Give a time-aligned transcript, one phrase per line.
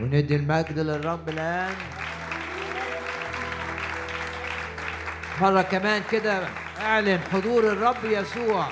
[0.00, 1.74] وندي المجد للرب الآن.
[5.40, 6.48] مرة كمان كده
[6.80, 8.66] أعلن حضور الرب يسوع.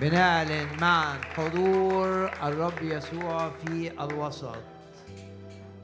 [0.00, 4.56] بنعلن معا حضور الرب يسوع في الوسط.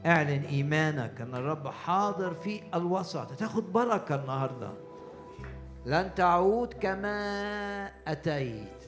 [0.05, 3.31] اعلن إيمانك أن الرب حاضر في الوسط.
[3.31, 4.71] هتاخد بركة النهارده.
[5.85, 8.80] لن تعود كما أتيت.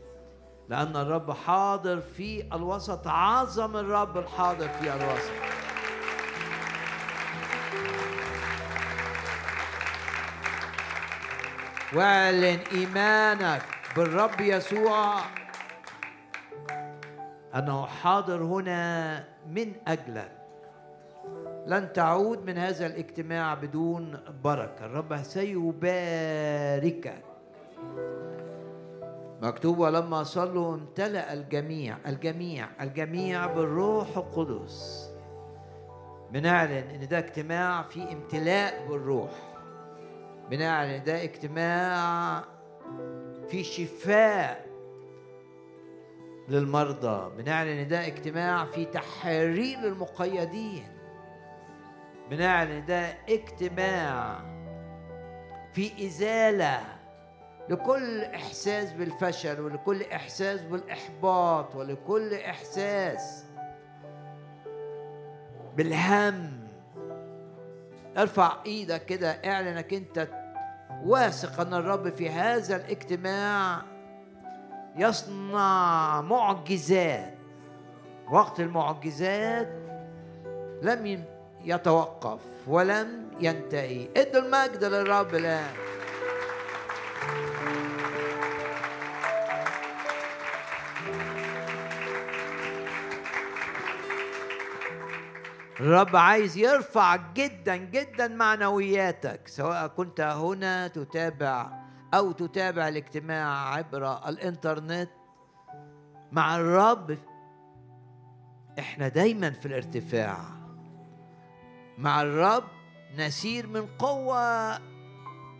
[0.69, 3.07] لأن الرب حاضر في الوسط.
[3.07, 5.31] عظم الرب الحاضر في الوسط.
[11.93, 13.61] واعلن إيمانك
[13.95, 15.19] بالرب يسوع.
[17.55, 20.31] أنه حاضر هنا من اجلك
[21.67, 24.85] لن تعود من هذا الاجتماع بدون بركة.
[24.85, 27.23] الرب سيباركك.
[29.43, 35.09] مكتوب ولما صلوا امتلأ الجميع الجميع الجميع بالروح القدس.
[36.31, 39.31] بنعلن إن ده اجتماع فيه امتلاء بالروح.
[40.49, 42.43] بنعلن ده اجتماع
[43.49, 44.65] في شفاء
[46.49, 47.43] للمرضى.
[47.43, 50.87] بنعلن ده اجتماع في تحرير للمقيدين
[52.29, 54.39] بنعلن ده اجتماع
[55.73, 56.81] في إزالة
[57.73, 63.45] لكل إحساس بالفشل ولكل إحساس بالإحباط ولكل إحساس
[65.77, 66.67] بالهم.
[68.17, 70.27] ارفع إيدك كده اعلنك انت
[71.05, 73.81] واثق ان الرب في هذا الاجتماع.
[74.95, 77.33] يصنع معجزات.
[78.31, 79.69] وقت المعجزات
[80.81, 81.25] لم
[81.63, 84.07] يتوقف ولم ينتهي.
[84.17, 85.92] ادوا المجد للرب الآن.
[95.83, 105.09] الرب عايز يرفع جدا جدا معنوياتك سواء كنت هنا تتابع أو تتابع الاجتماع عبر الإنترنت.
[106.31, 107.17] مع الرب
[108.79, 110.37] إحنا دايما في الارتفاع.
[111.97, 112.63] مع الرب
[113.17, 114.75] نسير من قوة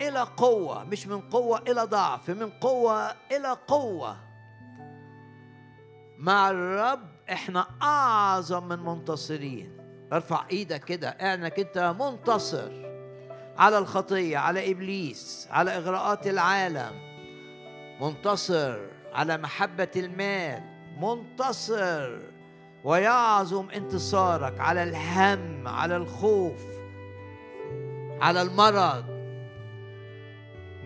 [0.01, 4.17] إلى قوة مش من قوة إلى ضعف من قوة إلى قوة.
[6.17, 9.82] مع الرب إحنا أعظم من منتصرين.
[10.13, 12.71] ارفع إيدك كده اعلنك انت منتصر
[13.57, 16.91] على الخطية على إبليس على إغراءات العالم.
[18.01, 18.79] منتصر
[19.13, 20.63] على محبة المال.
[21.01, 22.19] منتصر
[22.83, 26.63] ويعظم انتصارك على الهم على الخوف
[28.21, 29.05] على المرض.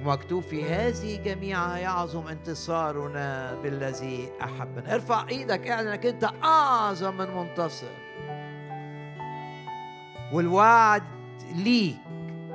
[0.02, 4.94] ومكتوب في هذه جميعها يعظم انتصارنا بالذي أحبنا.
[4.94, 8.07] ارفع إيدك اعلنك انت أعظم من منتصر.
[10.34, 11.04] والوعد
[11.56, 11.98] ليك.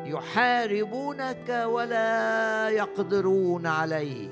[0.04, 4.30] يحاربونك ولا يقدرون عليك.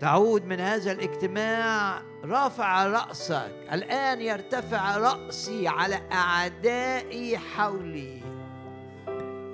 [0.00, 3.52] تعود من هذا الاجتماع رافع رأسك.
[3.72, 8.20] الآن يرتفع رأسي على أعدائي حولي.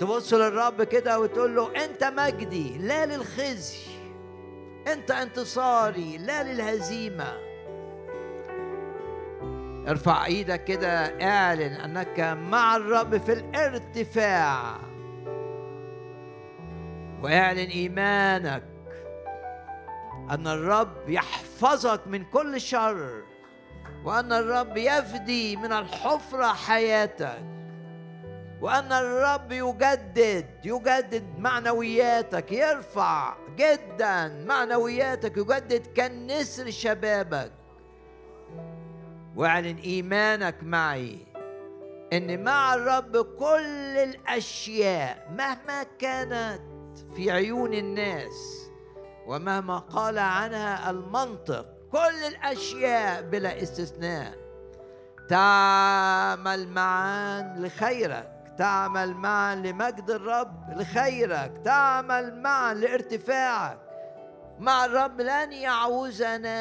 [0.00, 3.86] تبص للرب كده وتقول له أنت مجدي لا للخزي.
[4.92, 7.45] أنت انتصاري لا للهزيمة.
[9.88, 14.76] ارفع إيدك كده اعلن انك مع الرب في الارتفاع.
[17.22, 18.62] واعلن ايمانك
[20.30, 23.22] ان الرب يحفظك من كل شر
[24.04, 27.42] وان الرب يفدي من الحفرة حياتك
[28.60, 37.52] وان الرب يجدد يجدد معنوياتك يرفع جدا معنوياتك يجدد كالنسر شبابك.
[39.36, 41.18] واعلن إيمانك معي
[42.12, 46.60] إن مع الرب كل الأشياء مهما كانت
[47.16, 48.68] في عيون الناس
[49.26, 54.34] ومهما قال عنها المنطق كل الأشياء بلا استثناء.
[55.28, 63.78] تعمل معا لخيرك تعمل معا لمجد الرب لخيرك تعمل معا لارتفاعك
[64.58, 66.56] مع الرب لن يعوزنا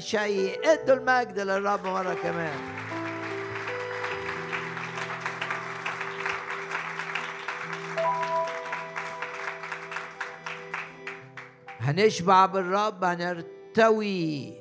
[0.00, 0.60] شيء.
[0.72, 2.58] ادوا المجد للرب مرة كمان.
[11.80, 14.60] هنشبع بالرب هنرتوي.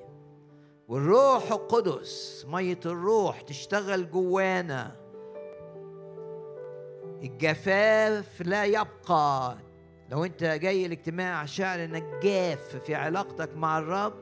[0.88, 4.96] والروح القدس مية الروح تشتغل جوانا.
[7.24, 9.58] الجفاف لا يبقى
[10.10, 14.14] لو انت جاي الاجتماع شاعر انك جاف في علاقتك مع الرب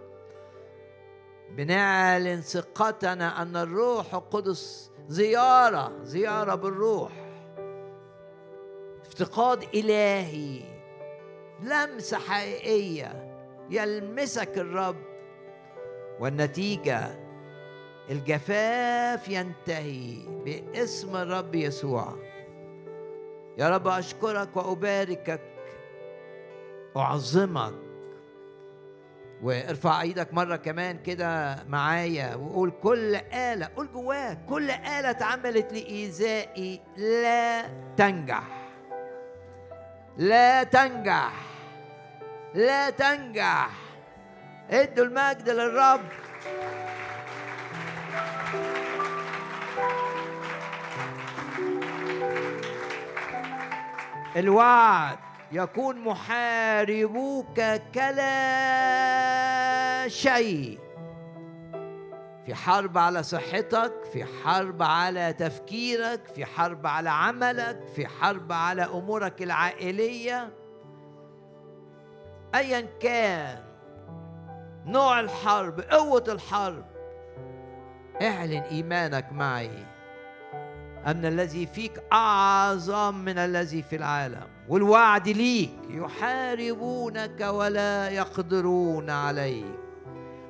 [1.52, 7.12] بنعلن ثقتنا أن الروح القدس زيارة زيارة بالروح.
[9.06, 10.62] افتقاد إلهي
[11.62, 13.38] لمسة حقيقية
[13.70, 14.96] يلمسك الرب.
[16.20, 17.20] والنتيجة
[18.10, 22.16] الجفاف ينتهي باسم الرب يسوع.
[23.58, 25.57] يا رب أشكرك وأباركك
[26.96, 27.74] أعظمك.
[29.44, 36.82] وارفع إيدك مرة كمان كده معايا وقول كل آلة قول جواك كل آلة اتعملت لإيذائي
[36.98, 37.64] لا
[37.98, 38.44] تنجح.
[40.18, 41.34] لا تنجح.
[42.56, 43.70] لا تنجح.
[44.70, 46.02] ادوا المجد للرب.
[54.36, 55.27] الوعد.
[55.52, 57.62] يكون محاربوك
[57.96, 58.48] كلا
[60.08, 60.80] شيء.
[62.46, 68.84] في حرب على صحتك في حرب على تفكيرك في حرب على عملك في حرب على
[68.84, 70.54] أمورك العائلية.
[72.56, 73.64] ايا كان
[74.86, 76.86] نوع الحرب قوة الحرب.
[78.22, 79.86] اعلن إيمانك معي
[81.06, 84.57] أن الذي فيك أعظم من الذي في العالم.
[84.70, 89.80] والوعد ليك يحاربونك ولا يقدرون عليك.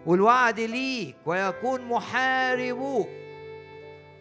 [0.05, 3.07] والوعد ليك ويكون محاربوك.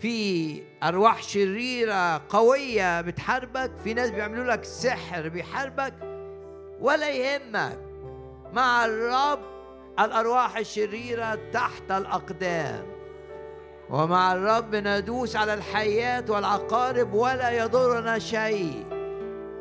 [0.00, 5.94] في أرواح شريرة قوية بتحاربك في ناس بيعملوا لك سحر بيحاربك
[6.80, 7.78] ولا يهمك.
[8.52, 9.40] مع الرب
[10.00, 12.86] الأرواح الشريرة تحت الأقدام.
[13.90, 18.95] ومع الرب ندوس على الحيات والعقارب ولا يضرنا شيء.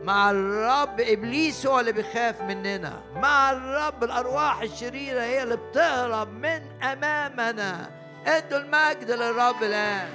[0.05, 3.01] مع الرب إبليس هو اللي بيخاف مننا.
[3.15, 7.89] مع الرب الأرواح الشريرة هي اللي بتهرب من أمامنا.
[8.27, 10.09] ادوا المجد للرب الآن.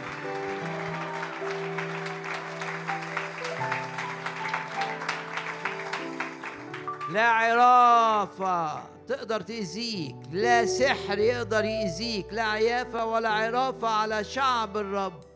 [7.13, 10.17] لا عرافة تقدر تأذيك.
[10.33, 12.27] لا سحر يقدر يأذيك.
[12.33, 15.30] لا عيافة ولا عرافة على شعب الرب.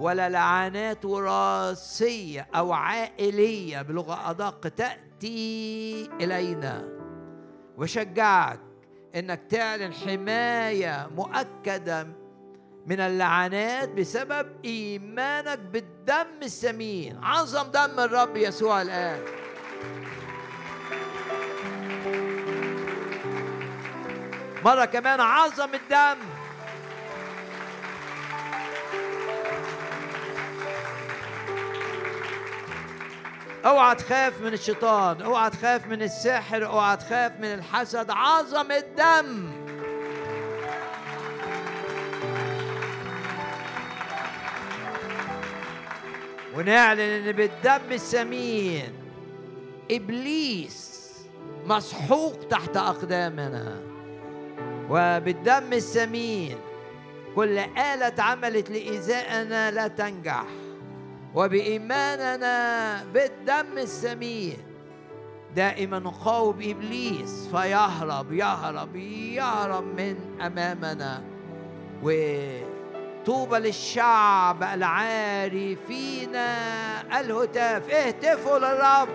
[0.00, 6.88] ولا لعنات وراثية أو عائلية بلغة أدق تأتي إلينا.
[7.76, 8.60] وشجعك
[9.14, 12.06] إنك تعلن حماية مؤكدة
[12.86, 19.20] من اللعنات بسبب إيمانك بالدم الثمين عظم دم الرب يسوع الآن.
[24.64, 26.39] مرة كمان عظم الدم.
[33.64, 38.10] اوعى تخاف من الشيطان اوعى تخاف من السحر اوعى تخاف من الحسد.
[38.10, 39.50] عظم الدم.
[46.56, 48.92] ونعلن إن بالدم الثمين
[49.90, 51.10] إبليس
[51.66, 53.80] مسحوق تحت أقدامنا.
[54.90, 56.58] وبالدم الثمين
[57.36, 60.44] كل آلة اتعملت لإيذائنا لا تنجح.
[61.34, 64.56] وبإيماننا بالدم الثمين
[65.56, 70.16] دائما نقاوم إبليس فيهرب يهرب يهرب من
[70.46, 71.22] أمامنا.
[72.02, 76.36] وطوبى للشعب العارفين
[77.20, 79.08] الهتاف اهتفوا للرب.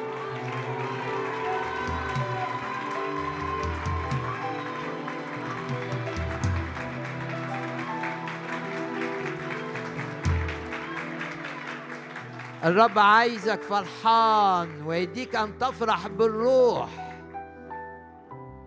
[12.65, 16.89] الرب عايزك فرحان ويديك أن تفرح بالروح.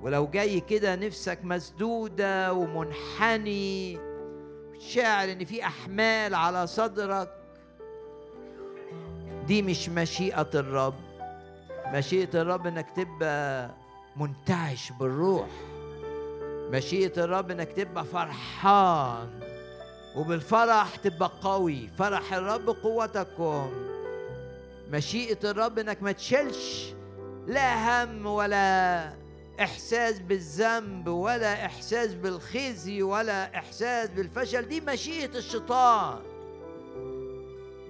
[0.03, 3.99] ولو جاي كده نفسك مسدودة ومنحني
[4.81, 7.31] شاعر إن في أحمال على صدرك.
[9.47, 10.95] دي مش مشيئة الرب.
[11.87, 13.71] مشيئة الرب إنك تبقى
[14.17, 15.49] منتعش بالروح.
[16.71, 19.41] مشيئة الرب إنك تبقى فرحان
[20.17, 21.89] وبالفرح تبقى قوي.
[21.99, 23.88] فرح الرب قوتكم.
[24.89, 26.95] مشيئة الرب إنك ما تشيلش
[27.47, 29.13] لا هم ولا
[29.61, 34.63] إحساس بالذنب ولا إحساس بالخزي ولا إحساس بالفشل.
[34.63, 36.19] دي مشيئة الشيطان.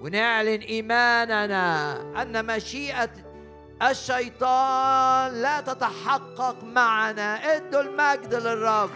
[0.01, 3.09] ونعلن إيماننا أن مشيئة
[3.89, 7.55] الشيطان لا تتحقق معنا.
[7.55, 8.89] ادوا المجد للرب.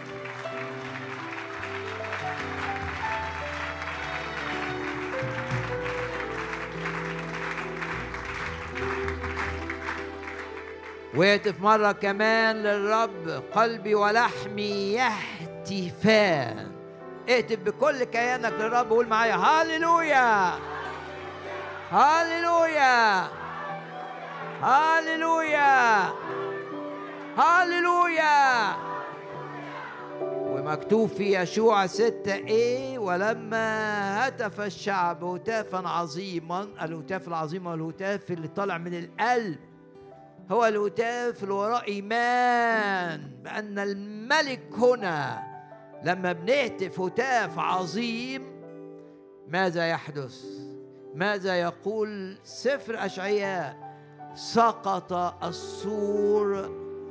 [11.16, 16.72] واهتف مرة كمان للرب قلبي ولحمي يهتف هتافان
[17.28, 20.52] اهتف بكل كيانك للرب وقول معايا هاليلويا
[21.90, 23.22] هاليلويا
[24.62, 26.02] هاليلويا
[27.38, 28.76] هاليلويا
[30.20, 38.48] ومكتوب في يشوع ستة إيه ولما هتف الشعب هتافا عظيما الهتاف العظيم هو الهتاف اللي
[38.48, 39.58] طالع من القلب.
[40.50, 45.42] هو الهتاف اللي وراه إيمان بأن الملك هنا
[46.04, 48.42] لما بنهتف هتاف عظيم
[49.48, 50.44] ماذا يحدث؟
[51.14, 53.94] ماذا يقول سفر أشعياء؟
[54.34, 55.12] سقط
[55.44, 56.70] السور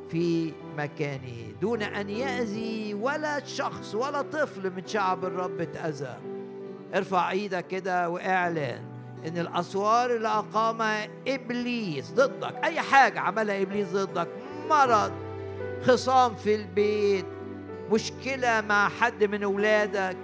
[0.09, 6.17] في مكانه دون أن يأذي ولا شخص ولا طفل من شعب الرب اتأذى.
[6.95, 8.92] ارفع إيدك كده وإعلن.
[9.27, 14.27] إن الأسوار اللي اقامها إبليس ضدك أي حاجة عملها إبليس ضدك
[14.69, 15.11] مرض
[15.87, 17.25] خصام في البيت
[17.91, 20.17] مشكلة مع حد من أولادك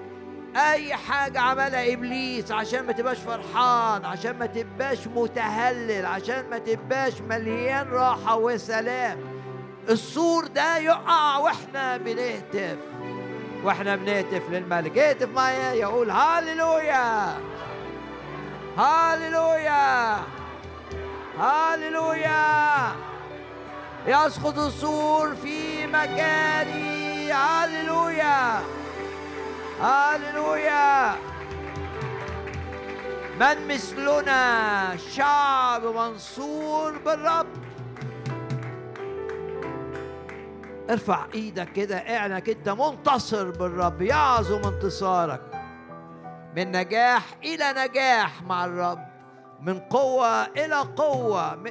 [0.55, 7.21] أي حاجة عملها إبليس عشان ما تبقاش فرحان عشان ما تبقاش متهلل عشان ما تبقاش
[7.21, 9.17] مليان راحة وسلام.
[9.89, 12.77] السور ده يقع وإحنا بنهتف.
[13.63, 14.97] وإحنا بنهتف للملك.
[14.97, 17.37] اهتف معايا يقول هاليلويا
[18.79, 20.17] هاليلويا!
[21.39, 22.91] هاليلويا!
[24.07, 27.31] يسقط السور في مكاني.
[27.31, 28.61] هاليلويا!
[29.81, 31.15] هاليلويا!
[33.39, 37.47] من مثلنا شعب منصور بالرب.
[40.89, 44.01] ارفع إيدك كده اعلنك انت منتصر بالرب.
[44.01, 45.48] يعظم انتصارك.
[46.55, 49.05] من نجاح إلى نجاح مع الرب
[49.61, 51.63] من قوة إلى قوة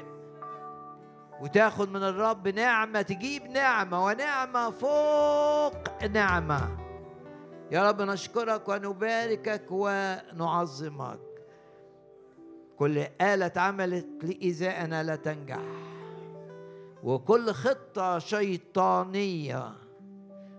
[1.41, 6.79] وتاخد من الرب نعمة تجيب نعمة ونعمة فوق نعمة.
[7.71, 11.21] يا رب نشكرك ونباركك ونعظمك.
[12.79, 15.63] كل آلة اتعملت لإيذائنا لا تنجح.
[17.03, 19.73] وكل خطة شيطانية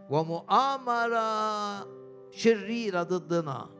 [0.09, 1.87] ومؤامرة
[2.31, 3.78] شريرة ضدنا.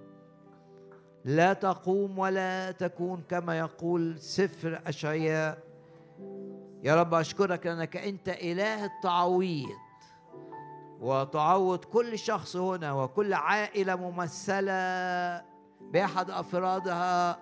[1.26, 5.58] لا تقوم ولا تكون كما يقول سفر أشعياء.
[6.84, 9.78] يا رب أشكرك لأنك أنت إله التعويض
[11.00, 15.44] وتعوض كل شخص هنا وكل عائلة ممثلة
[15.82, 17.40] بأحد أفرادها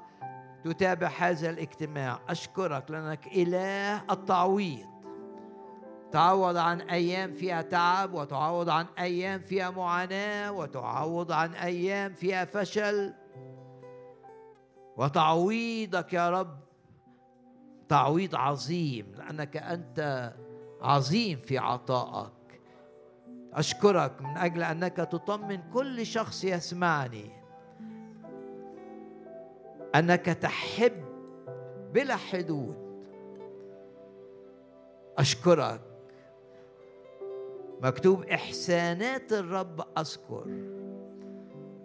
[0.64, 2.20] تتابع هذا الاجتماع.
[2.30, 4.86] أشكرك لأنك إله التعويض.
[6.12, 13.14] تعوض عن أيام فيها تعب وتعوض عن أيام فيها معاناة وتعوض عن أيام فيها فشل.
[14.98, 16.58] وتعويضك يا رب
[17.89, 20.34] تعويض عظيم لأنك أنت
[20.82, 22.32] عظيم في عطائك.
[23.54, 27.32] أشكرك من أجل أنك تطمن كل شخص يسمعني
[29.96, 31.06] أنك تحب
[31.94, 32.88] بلا حدود.
[35.18, 35.82] أشكرك.
[37.82, 40.77] مكتوب إحسانات الرب أذكر.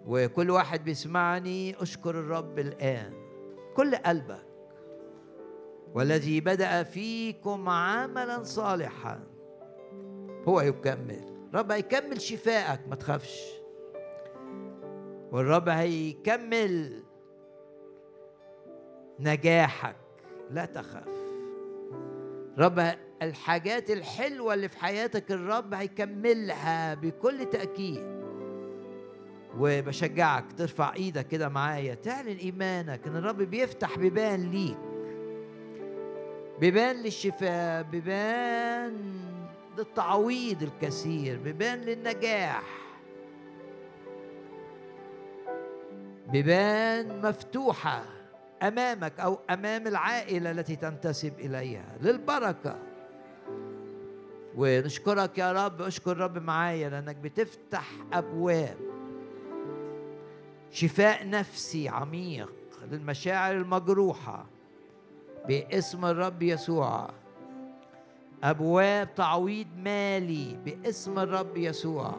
[0.07, 3.13] وكل واحد بيسمعني أشكر الرب الآن.
[3.75, 4.45] كل قلبك.
[5.93, 9.23] والذي بدأ فيكم عملا صالحا
[10.47, 11.21] هو يكمل.
[11.49, 13.63] الرب هيكمل شفائك ما تخافش.
[15.31, 17.03] والرب هيكمل
[19.19, 19.95] نجاحك
[20.51, 21.23] لا تخاف.
[22.57, 28.12] رب الحاجات الحلوة اللي في حياتك الرب هيكملها بكل تأكيد.
[29.59, 34.77] وبشجعك ترفع إيدك كده معايا تعلن ايمانك ان الرب بيفتح بيبان ليك.
[36.59, 39.13] بيبان للشفاء بيبان
[39.77, 42.63] للتعويض الكثير بيبان للنجاح.
[46.27, 48.03] بيبان مفتوحة
[48.63, 52.79] أمامك أو أمام العائلة التي تنتسب إليها للبركة.
[54.55, 58.92] ونشكرك يا رب اشكر رب معايا لأنك بتفتح أبواب.
[60.73, 62.53] شفاء نفسي عميق
[62.91, 64.45] للمشاعر المجروحة
[65.47, 67.09] باسم الرب يسوع.
[68.43, 72.15] أبواب تعويض مالي باسم الرب يسوع.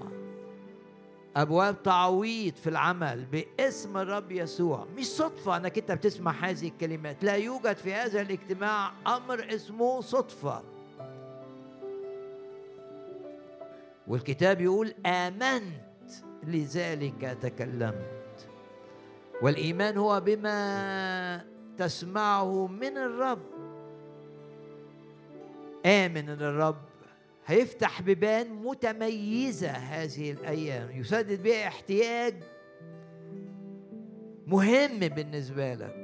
[1.37, 4.87] أبواب تعويض في العمل باسم الرب يسوع.
[4.97, 7.25] مش صدفة أنك أنت بتسمع هذه الكلمات.
[7.25, 10.63] لا يوجد في هذا الاجتماع أمر اسمه صدفة.
[14.07, 16.11] والكتاب يقول آمنت
[16.47, 18.24] لذلك تكلمت.
[19.45, 21.45] والإيمان هو بما
[21.79, 23.43] تسمعه من الرب.
[25.87, 26.85] آمن أن الرب
[27.47, 32.43] هيفتح بيبان متميزة هذه الأيام يسدد بها احتياج
[34.47, 35.97] مهم بالنسبة لك.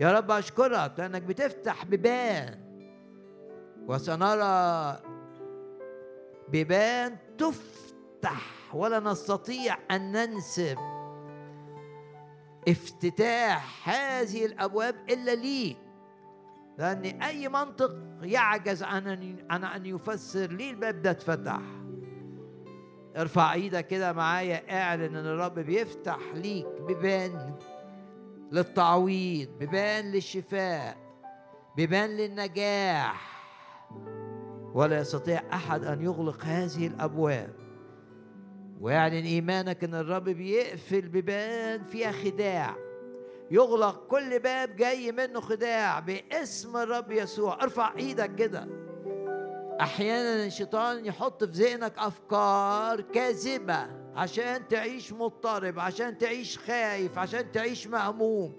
[0.00, 2.58] يا رب أشكرك لأنك بتفتح بيبان
[3.86, 5.00] وسنرى
[6.48, 10.93] بيبان تفتح ولا نستطيع أن ننسب.
[12.68, 15.76] افتتاح هذه الأبواب إلا ليك
[16.78, 21.60] لأن أي منطق يعجز عن عن أن يفسر ليه الباب ده اتفتح.
[23.16, 27.54] ارفع إيدك كده معايا اعلن إن الرب بيفتح ليك بيبان
[28.52, 30.96] للتعويض بيبان للشفاء
[31.76, 33.44] بيبان للنجاح.
[34.74, 37.63] ولا يستطيع أحد أن يغلق هذه الأبواب.
[38.80, 42.76] واعلن إيمانك إن الرب بيقفل بيبان فيها خداع.
[43.50, 47.62] يغلق كل باب جاي منه خداع باسم الرب يسوع.
[47.62, 48.68] ارفع إيدك كده.
[49.80, 57.86] أحيانا الشيطان يحط في ذهنك أفكار كاذبة عشان تعيش مضطرب عشان تعيش خايف عشان تعيش
[57.86, 58.52] مهموم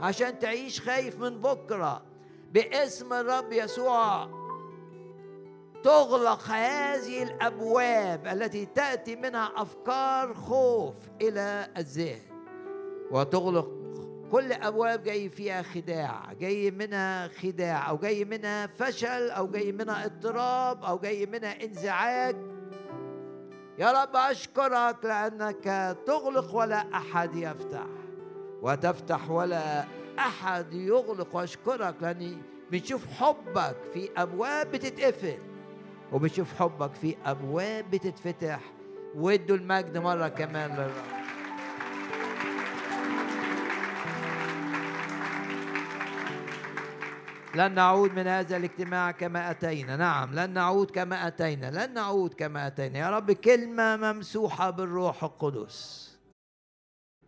[0.00, 2.02] عشان تعيش خايف من بكرة.
[2.52, 4.41] باسم الرب يسوع.
[5.84, 12.22] تغلق هذه الأبواب التي تأتي منها أفكار خوف إلى الذهن.
[13.10, 13.68] وتغلق
[14.30, 20.04] كل أبواب جاي فيها خداع جاي منها خداع أو جاي منها فشل أو جاي منها
[20.06, 22.36] اضطراب أو جاي منها انزعاج.
[23.78, 27.86] يا رب أشكرك لأنك تغلق ولا أحد يفتح.
[28.62, 29.84] وتفتح ولا
[30.18, 31.36] أحد يغلق.
[31.36, 32.38] وأشكرك لأني
[32.70, 35.38] بنشوف حبك في أبواب بتتقفل.
[36.12, 38.60] وبنشوف حبك في أبواب بتتفتح
[39.14, 41.22] وادوا المجد مرة كمان للرب.
[47.54, 49.96] لن نعود من هذا الاجتماع كما أتينا.
[49.96, 52.98] نعم لن نعود كما أتينا لن نعود كما أتينا.
[52.98, 56.11] يا رب كلمة ممسوحة بالروح القدس.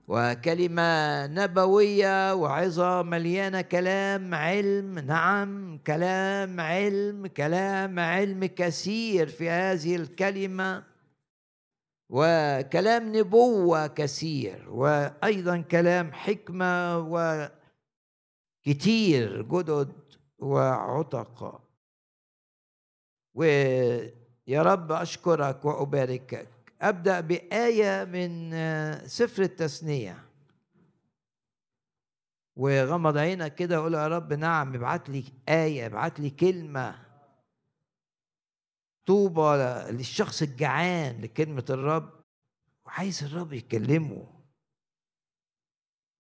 [0.08, 4.98] وكلمة نبوية وعظة مليانة كلام علم.
[4.98, 10.84] نعم كلام علم كلام علم كثير في هذه الكلمة.
[12.10, 16.98] وكلام نبوة كثير وأيضا كلام حكمة
[18.66, 19.92] وكتير جدد
[20.38, 21.60] وعتقاء
[23.34, 26.53] ويا رب أشكرك وأباركك.
[26.84, 28.50] أبدأ بآية من
[29.08, 30.24] سفر التثنية.
[32.56, 37.04] وغمض عينك كده وقول يا رب نعم ابعت لي آية ابعت لي كلمة
[39.06, 39.56] طوبى
[39.92, 42.24] للشخص الجعان لكلمة الرب
[42.86, 44.26] وعايز الرب يكلمه.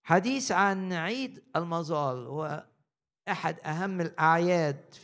[0.02, 2.66] حديث عن عيد المظال هو
[3.28, 4.94] أحد أهم الأعياد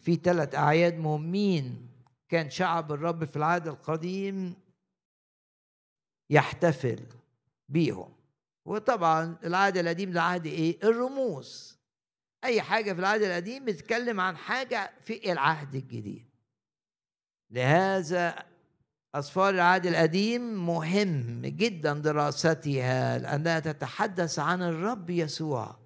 [0.00, 1.88] في ثلاث أعياد مهمين.
[2.28, 4.67] كان شعب الرب في العهد القديم
[6.30, 7.06] يحتفل
[7.68, 8.12] بيهم.
[8.64, 11.78] وطبعا العهد القديم ده عهد إيه؟ الرموز.
[12.44, 16.28] أي حاجة في العهد القديم بتتكلم عن حاجة في العهد الجديد.
[17.50, 18.44] لهذا
[19.14, 25.76] أسفار العهد القديم مهم جدا دراستها لأنها تتحدث عن الرب يسوع.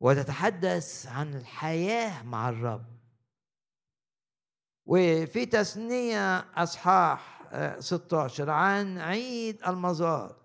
[0.00, 2.86] وتتحدث عن الحياة مع الرب.
[4.86, 7.33] وفي تثنية أصحاح
[7.78, 10.36] 16 آه، عن عيد المظال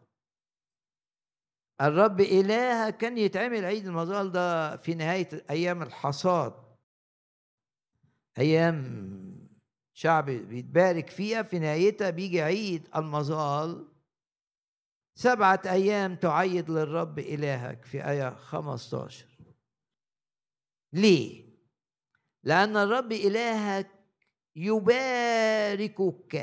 [1.81, 6.53] الرب إله كان يتعمل عيد المظال ده في نهاية أيام الحصاد.
[8.37, 9.19] أيام
[9.93, 13.87] شعب بيتبارك فيها في نهايتها بيجي عيد المظال
[15.15, 19.25] سبعة أيام تعيد للرب إلهك في آية 15
[20.93, 21.49] ليه؟
[22.43, 23.89] لأن الرب إلهك
[24.55, 26.35] يباركك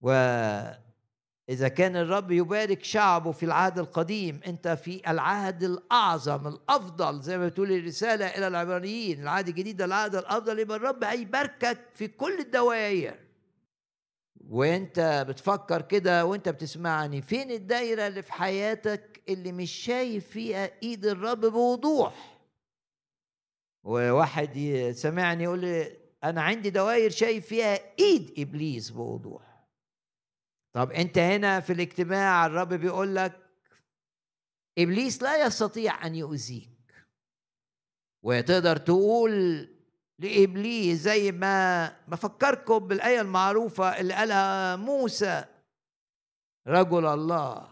[0.00, 7.46] وإذا كان الرب يبارك شعبه في العهد القديم أنت في العهد الأعظم الأفضل زي ما
[7.48, 13.14] بتقول الرسالة إلى العبرانيين العهد الجديد العهد الأفضل يبقى الرب هيباركك في كل الدوائر.
[14.48, 21.06] وأنت بتفكر كده وأنت بتسمعني فين الدايرة اللي في حياتك اللي مش شايف فيها إيد
[21.06, 22.38] الرب بوضوح؟
[23.84, 24.50] وواحد
[24.96, 29.47] سمعني يقول لي أنا عندي دوائر شايف فيها إيد إبليس بوضوح.
[30.72, 33.32] طب انت هنا في الاجتماع الرب بيقول لك
[34.78, 36.70] إبليس لا يستطيع أن يؤذيك.
[38.22, 39.68] وتقدر تقول
[40.18, 45.44] لإبليس زي ما بفكركم بالآية المعروفة اللي قالها موسى
[46.68, 47.68] رجل الله.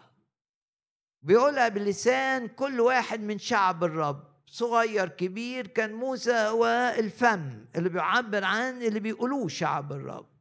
[1.23, 8.45] بيقولها بلسان كل واحد من شعب الرب صغير كبير كان موسى هو الفم اللي بيعبر
[8.45, 10.36] عن اللي بيقولوه شعب الرب.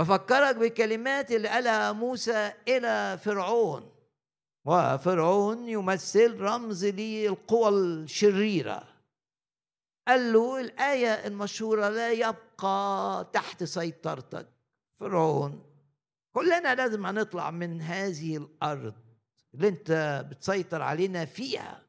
[0.00, 3.92] بفكرك بالكلمات اللي قالها موسى إلى فرعون.
[4.64, 8.88] وفرعون يمثل رمز للقوى الشريرة.
[10.08, 14.48] قال له الآية المشهورة لا يبقى تحت سيطرتك.
[15.00, 15.62] فرعون
[16.32, 18.94] كلنا لازم هنطلع من هذه الأرض
[19.54, 21.82] اللي أنت بتسيطر علينا فيها.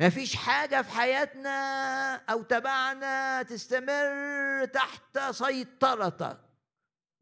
[0.00, 6.43] ما فيش حاجة في حياتنا أو تبعنا تستمر تحت سيطرتك.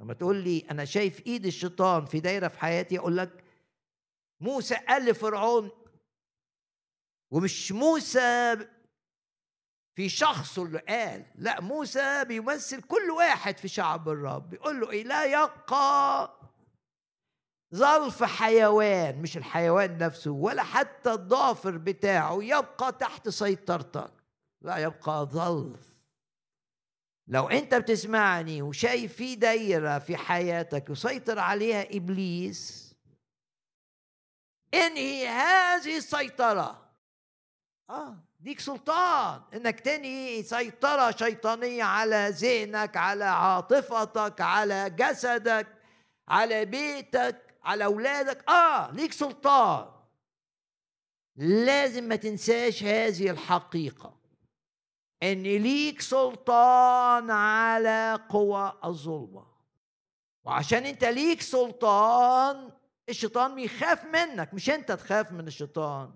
[0.02, 3.44] لما تقول لي أنا شايف إيد الشيطان في دايرة في حياتي أقول لك
[4.40, 5.70] موسى قال لفرعون
[7.30, 8.56] ومش موسى
[9.94, 15.04] في شخصه اللي قال لا موسى بيمثل كل واحد في شعب الرب بيقول له إيه؟
[15.04, 16.38] لا يبقى
[17.74, 24.12] ظلف حيوان مش الحيوان نفسه ولا حتى الضافر بتاعه يبقى تحت سيطرتك.
[24.62, 25.91] لا يبقى ظلف
[27.32, 32.94] لو انت بتسمعني وشايف في دايرة في حياتك يسيطر عليها إبليس
[34.74, 36.90] انهي هذه السيطرة.
[37.90, 39.42] آه ديك سلطان.
[39.54, 45.66] إنك تنهي سيطرة شيطانية على ذهنك على عاطفتك على جسدك
[46.28, 48.50] على بيتك على أولادك.
[48.50, 49.88] آه ليك سلطان.
[51.36, 54.21] لازم ما تنساش هذه الحقيقة.
[55.22, 59.46] إن ليك سلطان على قوى الظلمة.
[60.44, 62.70] وعشان أنت ليك سلطان
[63.08, 66.14] الشيطان بيخاف منك مش أنت تخاف من الشيطان.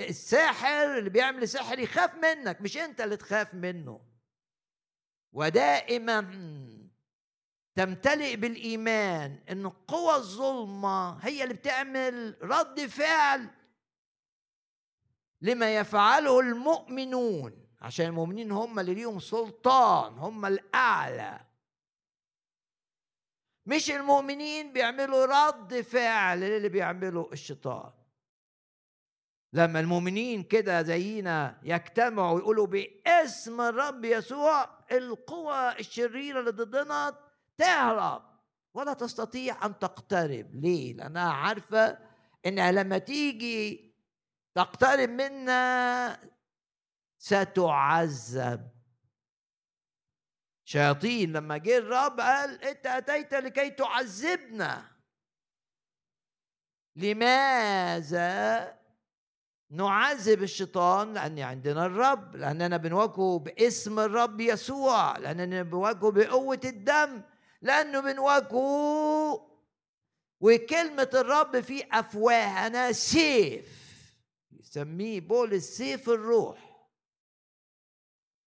[0.00, 4.00] الساحر اللي بيعمل سحر يخاف منك مش أنت اللي تخاف منه.
[5.32, 6.20] ودائما
[7.74, 13.50] تمتلئ بالإيمان إن قوى الظلمة هي اللي بتعمل رد فعل
[15.40, 17.63] لما يفعله المؤمنون.
[17.84, 21.40] عشان المؤمنين هم اللي ليهم سلطان هم الأعلى.
[23.66, 27.92] مش المؤمنين بيعملوا رد فعل للي بيعمله الشيطان.
[29.52, 37.18] لما المؤمنين كده زينا يجتمعوا ويقولوا باسم الرب يسوع القوى الشريرة اللي ضدنا
[37.58, 38.22] تهرب
[38.74, 40.54] ولا تستطيع أن تقترب.
[40.54, 41.98] ليه؟ لأنها عارفة
[42.46, 43.94] إنها لما تيجي
[44.54, 46.33] تقترب منا
[47.24, 48.70] ستعذب.
[50.64, 54.90] شياطين لما جه الرب قال أنت أتيت لكي تعذبنا.
[56.96, 58.78] لماذا
[59.70, 67.22] نعذب الشيطان؟ لأن عندنا الرب لأننا بنواجهه باسم الرب يسوع لأننا بنواجهه بقوة الدم
[67.62, 69.50] لأنه بنواجهه
[70.40, 73.84] وكلمة الرب في أفواهنا سيف
[74.52, 76.63] يسميه بولس سيف الروح.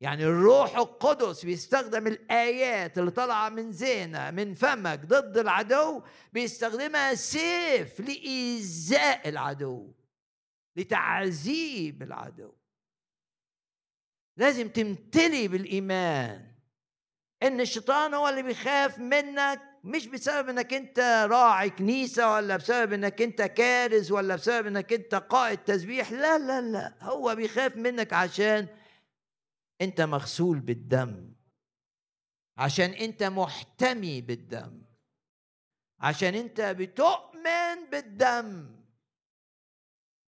[0.02, 6.02] يعني الروح القدس بيستخدم الآيات اللي طالعة من ذهنك من فمك ضد العدو
[6.34, 9.94] بيستخدمها سيف لإيذاء العدو
[10.76, 12.54] لتعذيب العدو.
[14.38, 16.52] لازم تمتلي بالإيمان
[17.44, 23.22] إن الشيطان هو اللي بيخاف منك مش بسبب إنك أنت راعي كنيسة ولا بسبب إنك
[23.22, 28.68] أنت كارز ولا بسبب إنك أنت قائد تسبيح لا لا لا هو بيخاف منك عشان
[29.82, 31.34] أنت مغسول بالدم.
[32.58, 34.82] عشان أنت محتمي بالدم.
[36.00, 38.78] عشان أنت بتؤمن بالدم.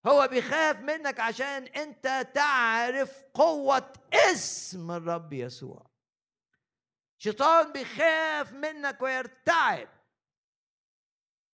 [0.08, 5.90] هو بيخاف منك عشان أنت تعرف قوة اسم الرب يسوع.
[7.18, 9.90] شيطان بيخاف منك ويرتعب.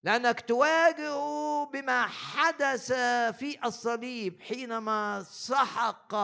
[0.02, 2.92] لأنك تواجهه بما حدث
[3.38, 6.14] في الصليب حينما سحق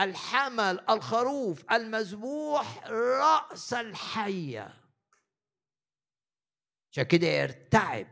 [0.00, 4.74] الحمل الخروف المذبوح رأس الحية.
[6.92, 8.06] عشان كده يرتعب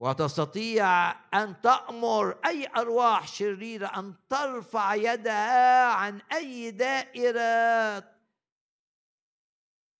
[0.00, 8.12] وتستطيع أن تأمر أي أرواح شريرة أن ترفع يدها عن أي دائرة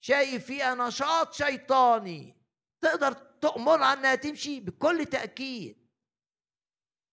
[0.00, 2.37] شايف فيها نشاط شيطاني.
[2.81, 5.88] تقدر تأمرها أنها تمشي بكل تأكيد.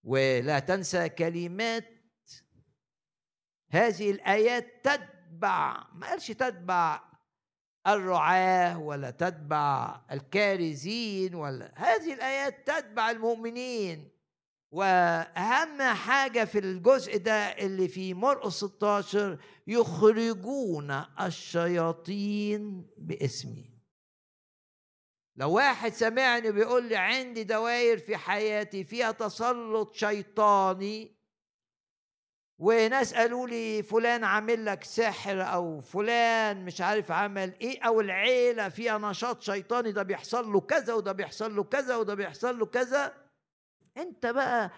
[0.03, 1.98] ولا تنسى كلمات
[3.69, 5.83] هذه الآيات تتبع.
[5.93, 7.01] ما قالش تتبع
[7.87, 14.09] الرعاة ولا تتبع الكارزين ولا هذه الآيات تتبع المؤمنين.
[14.71, 23.69] وأهم حاجة في الجزء ده اللي في مرقس 16 يخرجون الشياطين باسمي.
[25.35, 31.18] لو واحد سمعني بيقول لي عندي دوائر في حياتي فيها تسلط شيطاني
[32.59, 38.69] وناس قالوا لي فلان عامل لك سحر أو فلان مش عارف عمل إيه أو العيلة
[38.69, 43.13] فيها نشاط شيطاني ده بيحصل له كذا وده بيحصل له كذا وده بيحصل له كذا.
[43.97, 44.71] انت بقى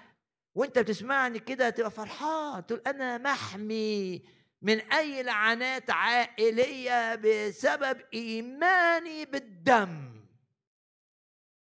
[0.56, 4.22] وانت بتسمعني كده هتبقى فرحان تقول أنا محمي
[4.62, 10.21] من اي لعنات عائلية بسبب ايماني بالدم.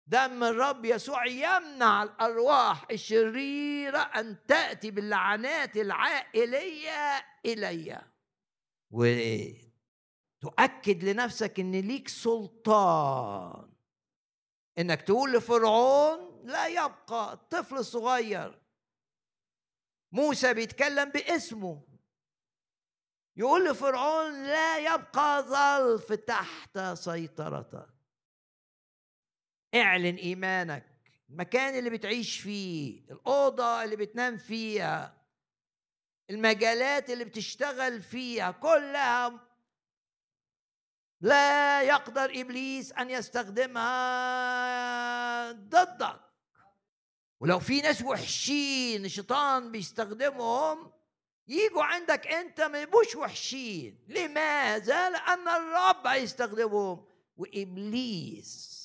[0.08, 8.02] دم الرب يسوع يمنع الأرواح الشريرة أن تأتي باللعنات العائلية الي
[10.40, 13.72] وتؤكد لنفسك إن ليك سلطان.
[14.78, 18.62] إنك تقول لفرعون لا يبقى الطفل الصغير
[20.12, 21.82] موسى بيتكلم باسمه.
[23.36, 27.97] يقول لفرعون لا يبقى ظلف تحت سيطرتك.
[29.74, 30.98] اعلن إيمانك.
[31.31, 35.18] المكان اللي بتعيش فيه الأوضة اللي بتنام فيها
[36.31, 39.48] المجالات اللي بتشتغل فيها كلها
[41.20, 43.92] لا يقدر إبليس أن يستخدمها
[45.52, 46.20] ضدك.
[47.40, 50.92] ولو في ناس وحشين الشيطان بيستخدمهم
[51.48, 54.04] يجوا عندك أنت ما يبقوش وحشين.
[54.09, 57.07] لماذا؟ لأن الرب هيستخدمهم.
[57.37, 58.77] وإبليس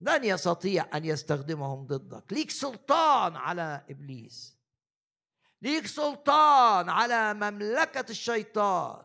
[0.00, 2.32] لن يستطيع أن يستخدمهم ضدك.
[2.32, 4.58] ليك سلطان على إبليس.
[5.62, 9.04] ليك سلطان على مملكة الشيطان.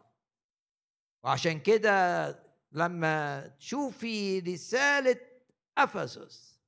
[1.23, 2.29] وعشان كده
[2.71, 5.19] لما تشوفي رسالة
[5.77, 6.59] أفسس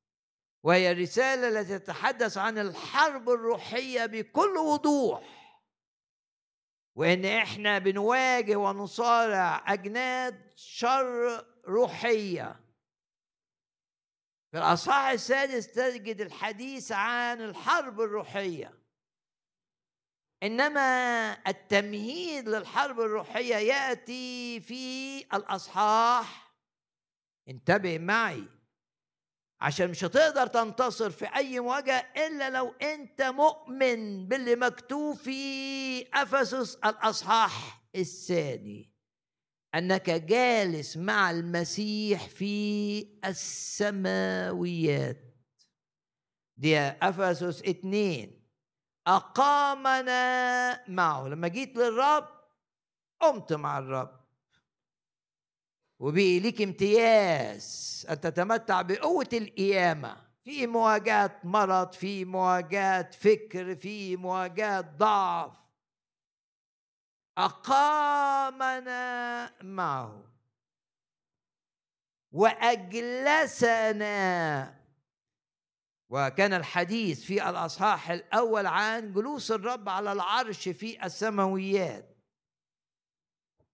[0.63, 5.23] وهي الرساله التي تتحدث عن الحرب الروحية بكل وضوح
[6.95, 12.62] وإن إحنا بنواجه ونصارع أجناد شر روحية
[14.53, 18.73] في الأصحاح السادس تجد الحديث عن الحرب الروحية.
[20.43, 20.81] إنما
[21.47, 26.55] التمهيد للحرب الروحية يأتي في الأصحاح.
[27.47, 28.43] انتبه معي.
[29.61, 36.75] عشان مش هتقدر تنتصر في أي مواجهة إلا لو أنت مؤمن باللي مكتوب في أفسس
[36.75, 38.92] الأصحاح الثاني.
[39.75, 45.17] أنك جالس مع المسيح في السماويات.
[46.57, 48.43] دي أفسس اتنين.
[49.07, 51.27] أقامنا معه.
[51.27, 52.27] لما جيت للرب
[53.19, 54.23] قمت مع الرب.
[55.99, 58.05] وبقي ليك امتياز.
[58.09, 60.17] ان تتمتع بقوة القيامة.
[60.43, 65.62] في مواجهه مرض في مواجهه فكر في مواجهه ضعف.
[67.37, 68.83] أقامنا
[69.63, 70.23] معه.
[72.31, 74.03] وأجلسنا.
[76.09, 82.17] وكان الحديث في الأصحاح الأول عن جلوس الرب على العرش في السماويات.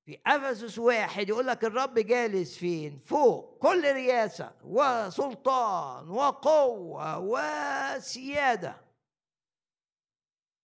[0.05, 3.57] في أفسس واحد يقول لك الرب جالس فين؟ فوق.
[3.57, 4.51] كل رياسة.
[4.63, 6.09] وسلطان.
[6.09, 7.17] وقوة.
[7.19, 8.88] وسيادة.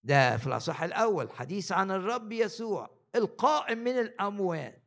[0.05, 4.81] ده في الأصح الأول حديث عن الرب يسوع القائم من الأموات.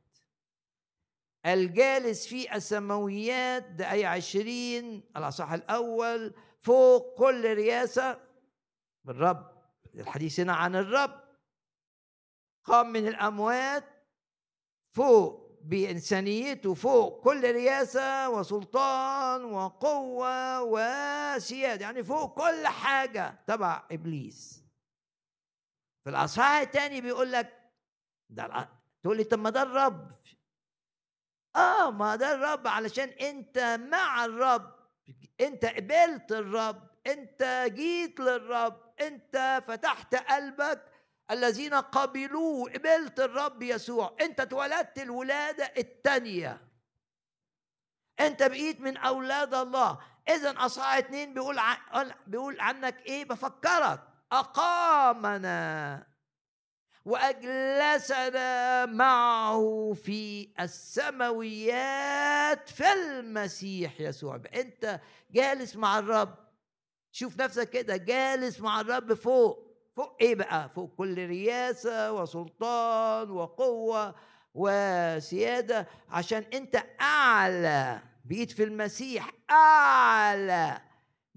[1.46, 8.20] الجالس في السماويات ده أي عشرين الأصح الأول فوق كل رياسة
[9.04, 9.50] بالرب
[9.94, 11.20] الحديث هنا عن الرب.
[12.64, 13.84] قام من الأموات
[14.92, 24.67] فوق بإنسانيته فوق كل رياسة وسلطان وقوة وسيادة يعني فوق كل حاجة تبع إبليس.
[26.08, 27.70] في الاصحاح الثاني بيقول لك
[28.30, 28.68] ده
[29.02, 30.10] تقول لي طب ما ده الرب.
[31.56, 33.58] آه ما ده الرب علشان أنت
[33.90, 34.74] مع الرب
[35.40, 40.84] أنت قبلت الرب أنت جيت للرب أنت فتحت قلبك.
[41.30, 44.16] الذين قبلوه قبلت الرب يسوع.
[44.20, 46.68] أنت اتولدت الولادة الثانية
[48.20, 49.98] أنت بقيت من أولاد الله.
[50.28, 51.60] اذا أصحاح اتنين بيقول
[52.26, 54.07] بيقول عنك إيه؟ بفكرك.
[54.32, 56.06] أقامنا
[57.04, 60.48] وأجلسنا معه في
[61.58, 64.40] السماويات في المسيح يسوع.
[64.54, 66.34] أنت جالس مع الرب.
[67.12, 69.68] شوف نفسك كده جالس مع الرب فوق.
[69.96, 74.14] فوق إيه بقى؟ فوق كل رياسة وسلطان وقوة
[74.54, 78.00] وسيادة عشان أنت أعلى.
[78.24, 80.80] بقيت في المسيح أعلى.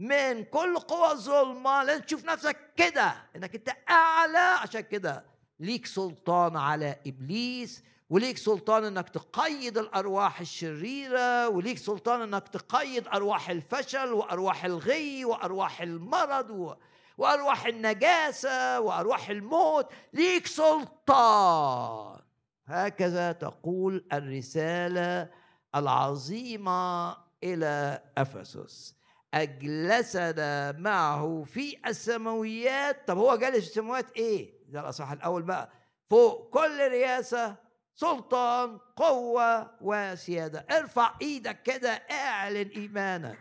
[0.02, 4.38] من كل قوى الظلمة لازم تشوف نفسك كده إنك أنت أعلى.
[4.38, 5.26] عشان كده
[5.60, 13.50] ليك سلطان على إبليس وليك سلطان إنك تقيد الأرواح الشريرة وليك سلطان إنك تقيد أرواح
[13.50, 16.74] الفشل وأرواح الغي وأرواح المرض و...
[17.18, 19.88] وأرواح النجاسة وأرواح الموت.
[20.14, 22.20] ليك سلطان.
[22.66, 25.30] هكذا تقول الرسالة
[25.76, 29.01] العظيمة إلى أفسس.
[29.34, 33.08] أجلسنا معه في السماويات.
[33.08, 35.72] طب هو جالس في السماوات إيه؟ ده الاصح الأول بقى.
[36.10, 37.56] فوق كل رياسه
[37.96, 40.66] سلطان قوة وسيادة.
[40.72, 43.40] ارفع إيدك كده اعلن إيمانك.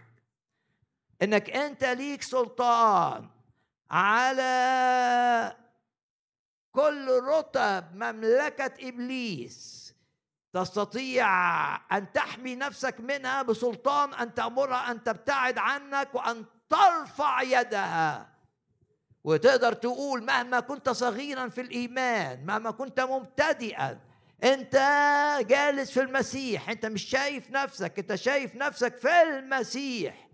[1.23, 3.29] إنك أنت ليك سلطان
[3.91, 5.57] على
[6.73, 9.90] كل رتب مملكة إبليس.
[10.53, 11.27] تستطيع
[11.97, 18.31] أن تحمي نفسك منها بسلطان أن تأمرها أن تبتعد عنك وأن ترفع يدها.
[19.25, 24.01] وتقدر تقول مهما كنت صغيرا في الإيمان مهما كنت مبتدئا
[24.45, 24.75] أنت
[25.49, 30.29] جالس في المسيح أنت مش شايف نفسك أنت شايف نفسك في المسيح.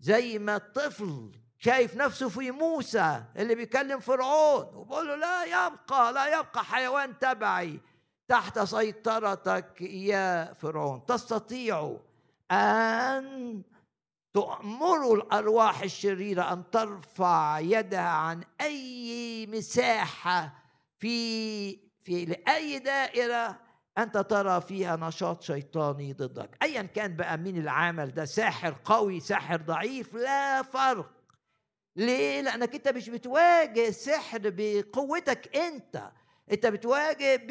[0.00, 6.26] زي ما الطفل شايف نفسه في موسى اللي بيكلم فرعون وبقول له لا يبقى لا
[6.38, 7.80] يبقى حيوان تبعي.
[8.28, 11.06] تحت سيطرتك يا فرعون.
[11.06, 11.96] تستطيع
[12.50, 13.62] أن
[14.34, 20.54] تأمر الأرواح الشريرة أن ترفع يدها عن أي مساحة
[20.98, 21.70] في
[22.04, 23.60] في لأي دائرة
[23.98, 26.56] أنت ترى فيها نشاط شيطاني ضدك.
[26.62, 31.10] أيا كان بقى مين العامل ده ساحر قوي ساحر ضعيف لا فرق.
[31.96, 36.10] ليه؟ لأنك أنت مش بتواجه السحر بقوتك أنت.
[36.52, 37.50] أنت بتواجه ب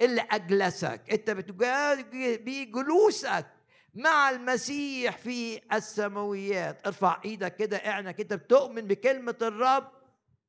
[0.00, 3.46] اللي أجلسك أنت بتواجه بجلوسك
[3.94, 6.86] مع المسيح في السماويات.
[6.86, 9.92] ارفع إيدك كده اعنك انت بتؤمن بكلمة الرب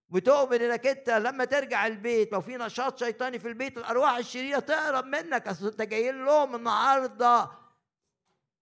[0.10, 5.06] بتؤمن انك انت لما ترجع البيت لو في نشاط شيطاني في البيت الأرواح الشريرة تهرب
[5.06, 7.50] منك أصل انت جاي لهم النهارده.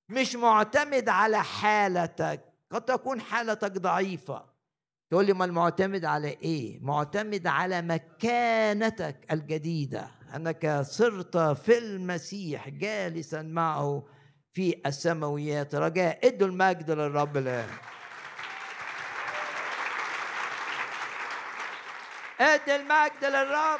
[0.10, 4.52] مش معتمد على حالتك قد تكون حالتك ضعيفة.
[5.13, 13.41] تقول لي ما المعتمد على إيه؟ معتمد على مكانتك الجديدة أنك صرت في المسيح جالسا
[13.41, 14.04] معه
[14.54, 15.76] في السماويات.
[15.76, 17.69] رجاء إدوا المجد للرب الآن.
[22.39, 23.80] ادي المجد للرب.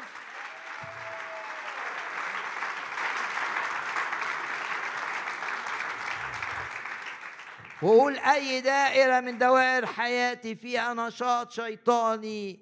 [7.84, 12.60] وقول أي دائرة من دوائر حياتي فيها نشاط شيطاني.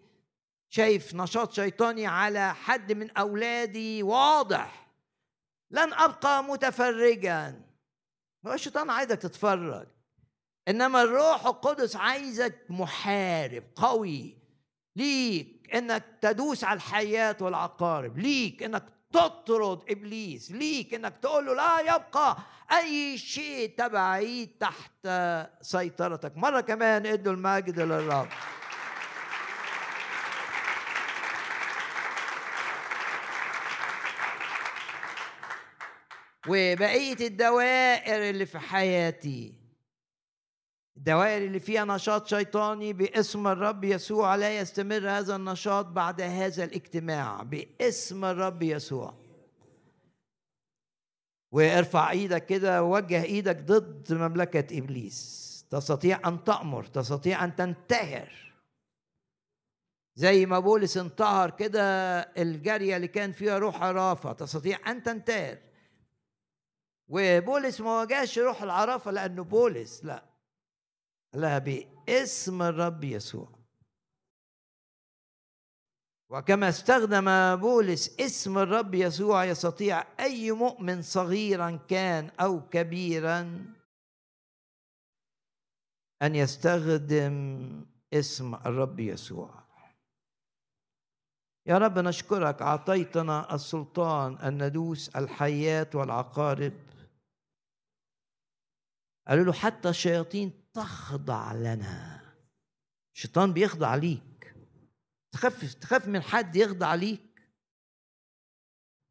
[0.69, 4.89] شايف نشاط شيطاني على حد من أولادي واضح.
[5.71, 7.63] لن أبقى متفرجا.
[8.47, 9.87] هو الشيطان عايزك تتفرج.
[10.69, 14.39] إنما الروح القدس عايزك محارب قوي.
[14.97, 18.19] ليك إنك تدوس على الحياة والعقارب.
[18.19, 20.51] ليك إنك تطرد إبليس.
[20.51, 22.37] ليك إنك تقول له لا يبقى
[22.73, 25.09] أي شيء تبعي تحت
[25.61, 26.37] سيطرتك.
[26.37, 28.29] مرة كمان ادوا المجد للرب.
[36.49, 39.62] وبقية الدوائر اللي في حياتي
[40.97, 47.43] الدوائر اللي فيها نشاط شيطاني باسم الرب يسوع لا يستمر هذا النشاط بعد هذا الاجتماع.
[47.43, 49.15] باسم الرب يسوع.
[51.53, 55.43] وارفع إيدك كده ووجه إيدك ضد مملكة إبليس.
[55.71, 58.53] تستطيع أن تأمر تستطيع أن تنتهر.
[60.15, 61.83] زي ما بولس انتهر كده
[62.21, 64.33] الجارية اللي كان فيها روح عرافة.
[64.33, 65.59] تستطيع أن تنتهر.
[67.09, 70.32] وبولس ما واجهش روح العرافة لأنه بولس لا.
[71.35, 73.49] لها باسم الرب يسوع.
[76.31, 83.41] وكما استخدم بولس اسم الرب يسوع يستطيع أي مؤمن صغيرا كان أو كبيرا
[86.23, 89.63] أن يستخدم اسم الرب يسوع.
[91.67, 96.73] يا رب نشكرك أعطيتنا السلطان ان ندوس الحياة والعقارب.
[99.29, 102.21] قالوا له حتى الشياطين تخضع لنا.
[103.15, 104.55] الشيطان بيخضع ليك.
[105.33, 107.53] تخاف تخاف من حد يخضع ليك.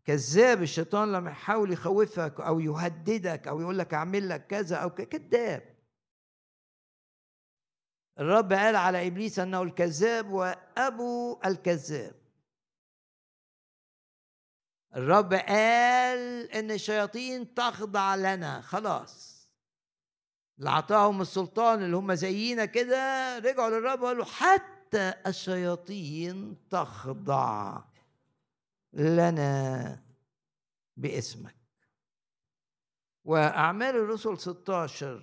[0.06, 5.78] كذاب الشيطان لما يحاول يخوفك أو يهددك أو يقول لك اعمل لك كذا أو كذاب.
[8.20, 12.16] الرب قال على إبليس أنه الكذاب وأبو الكذاب.
[14.96, 18.62] الرب قال إن الشياطين تخضع لنا.
[18.62, 19.31] خلاص.
[20.60, 27.82] اللي عطاهم السلطان اللي هم زينا كده رجعوا للرب وقالوا حتى الشياطين تخضع
[28.94, 30.04] لنا
[30.98, 31.56] باسمك.
[33.26, 35.22] وأعمال الرسل 16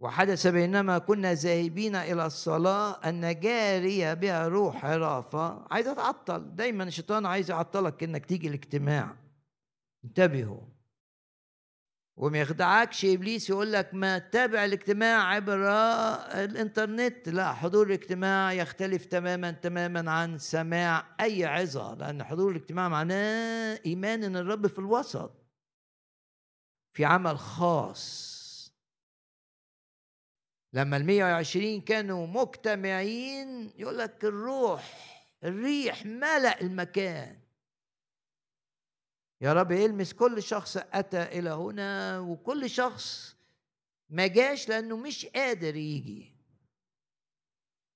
[0.00, 6.56] وحدث بينما كنا ذاهبين إلى الصلاة أن جارية بها روح حرافة عايزة تعطل.
[6.56, 9.16] دايما الشيطان عايز يعطلك إنك تيجي الاجتماع.
[10.04, 10.60] انتبهوا.
[12.16, 15.68] وما يخدعكش إبليس يقول لك ما تتابع الاجتماع عبر
[16.44, 17.28] الإنترنت.
[17.28, 24.24] لا حضور الاجتماع يختلف تماما تماما عن سماع أي عظة لأن حضور الاجتماع معناه إيمان
[24.24, 25.42] إن الرب في الوسط
[26.92, 28.32] في عمل خاص.
[30.72, 35.12] لما ال 120 كانوا مجتمعين يقول لك الروح
[35.44, 37.41] الريح ملأ المكان.
[39.42, 43.36] يا رب يلمس كل شخص أتى إلى هنا وكل شخص
[44.10, 46.32] ما جاش لأنه مش قادر يجي.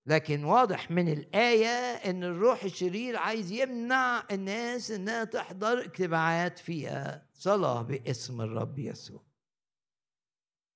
[0.06, 7.26] لكن واضح من الآية إن الروح الشرير عايز يمنع الناس إنها تحضر اجتماعات فيها.
[7.32, 9.22] صلاة باسم الرب يسوع.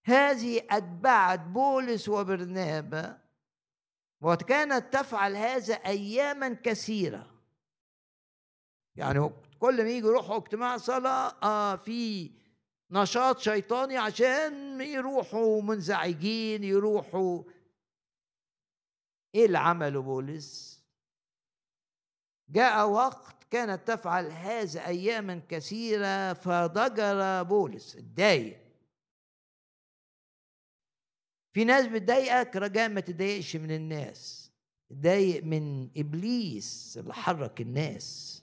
[0.05, 3.19] هذه أتبعت بولس وبرنابا
[4.21, 7.31] وكانت تفعل هذا أياما كثيرة.
[8.97, 9.31] يعني
[9.61, 12.31] كل ما يجي يروحوا اجتماع صلاة آه في
[12.91, 17.43] نشاط شيطاني عشان يروحوا منزعجين يروحوا.
[19.35, 20.81] إيه اللي عمله بولس؟
[22.49, 28.61] جاء وقت كانت تفعل هذا أياما كثيرة فضجر بولس اتضايق.
[31.53, 34.51] في ناس بتضايقك رجاء ما تضايقش من الناس
[34.91, 38.37] تضايق من إبليس اللي حرك الناس.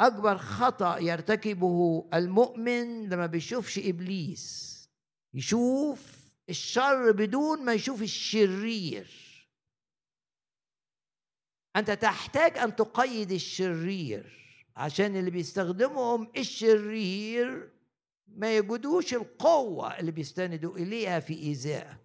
[0.00, 4.70] أكبر خطأ يرتكبه المؤمن لما بيشوفش إبليس.
[5.34, 9.10] يشوف الشر بدون ما يشوف الشرير.
[11.76, 14.40] أنت تحتاج أن تقيد الشرير.
[14.76, 17.72] عشان اللي بيستخدمهم الشرير
[18.26, 21.98] ما يجدوش القوة اللي بيستندوا إليها في إيذائك.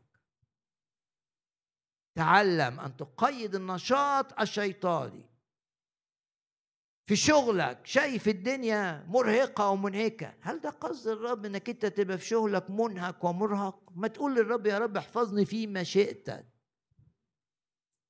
[2.15, 5.34] تعلم أن تقيد النشاط الشيطاني.
[7.05, 12.69] في شغلك شايف الدنيا مرهقة ومنهكة هل ده قصد الرب إنك أنت تبقى في شغلك
[12.69, 16.45] منهك ومرهق؟ ما تقول للرب يا رب احفظني في مشيئتك.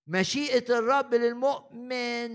[0.08, 2.32] مشيئة الرب للمؤمن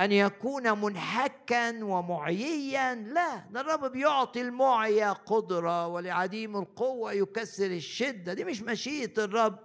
[0.00, 2.94] أن يكون منحكا ومعييا.
[2.94, 8.34] لا ده الرب بيعطي المعيا قدرة ولعديم القوة يكسر الشدة.
[8.34, 9.58] دي مش مشيئة الرب.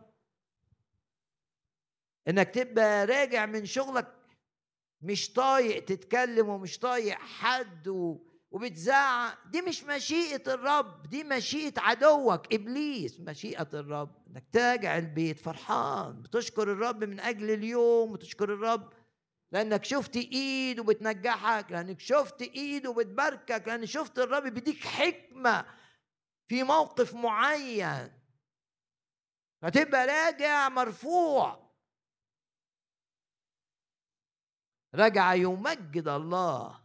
[2.27, 4.20] إنك تبقى راجع من شغلك
[5.01, 8.19] مش طايق تتكلم ومش طايق حد و...
[8.51, 9.47] وبتزعق.
[9.47, 12.53] دي مش مشيئة الرب دي مشيئة عدوك.
[12.53, 14.15] إبليس مشيئة الرب.
[14.27, 15.39] إنك تراجع البيت.
[15.39, 16.21] فرحان.
[16.21, 18.11] بتشكر الرب من أجل اليوم.
[18.11, 18.93] وتشكر الرب
[19.51, 25.65] لأنك شفت إيده بتنجحك لأنك شفت إيده بتباركك لأن شفت الرب بيديك حكمة
[26.47, 28.11] في موقف معين.
[29.61, 31.60] فتبقى راجع مرفوع.
[34.95, 36.81] رجع يمجد الله.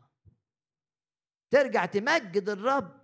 [1.50, 2.96] ترجع تمجد الرب.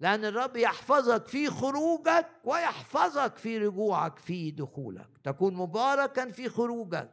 [0.00, 5.10] لأن الرب يحفظك في خروجك ويحفظك في رجوعك في دخولك.
[5.24, 7.10] تكون مباركا في خروجك.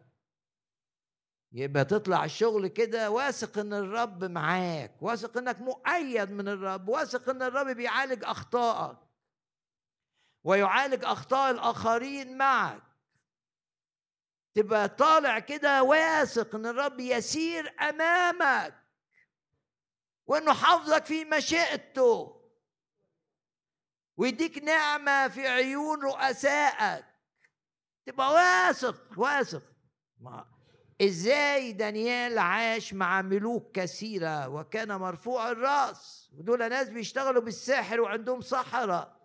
[1.54, 7.42] يبقى تطلع الشغل كده واثق إن الرب معاك واثق إنك مؤيد من الرب واثق إن
[7.42, 8.98] الرب بيعالج أخطائك.
[10.44, 12.91] ويعالج أخطاء الآخرين معك.
[14.54, 18.76] تبقى طالع كده واثق إن الرب يسير أمامك
[20.28, 22.42] وإنه حافظك في مشيئته
[24.18, 27.06] ويديك نعمة في عيون رؤسائك.
[28.06, 29.64] تبقى واثق واثق.
[31.02, 39.21] إزاي دانيال عاش مع ملوك كثيرة وكان مرفوع الرأس؟ ودول ناس بيشتغلوا بالساحر وعندهم سحرة.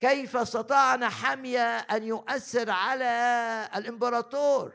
[0.00, 3.04] كيف استطاع حمية أن يؤثر على
[3.76, 4.72] الإمبراطور؟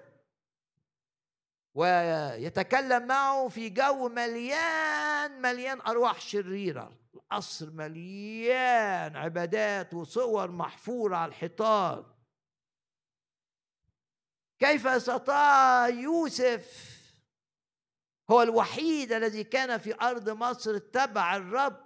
[1.74, 6.98] ويتكلم معه في جو مليان مليان أرواح شريرة.
[7.16, 12.06] القصر مليان عبادات وصور محفورة على الحيطان.
[14.60, 16.96] كيف استطاع يوسف؟
[18.32, 21.86] هو الوحيد الذي كان في أرض مصر اتبع الرب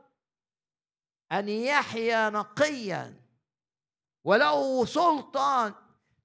[1.31, 3.18] أن يحيا نقيا.
[4.23, 5.73] وله سلطان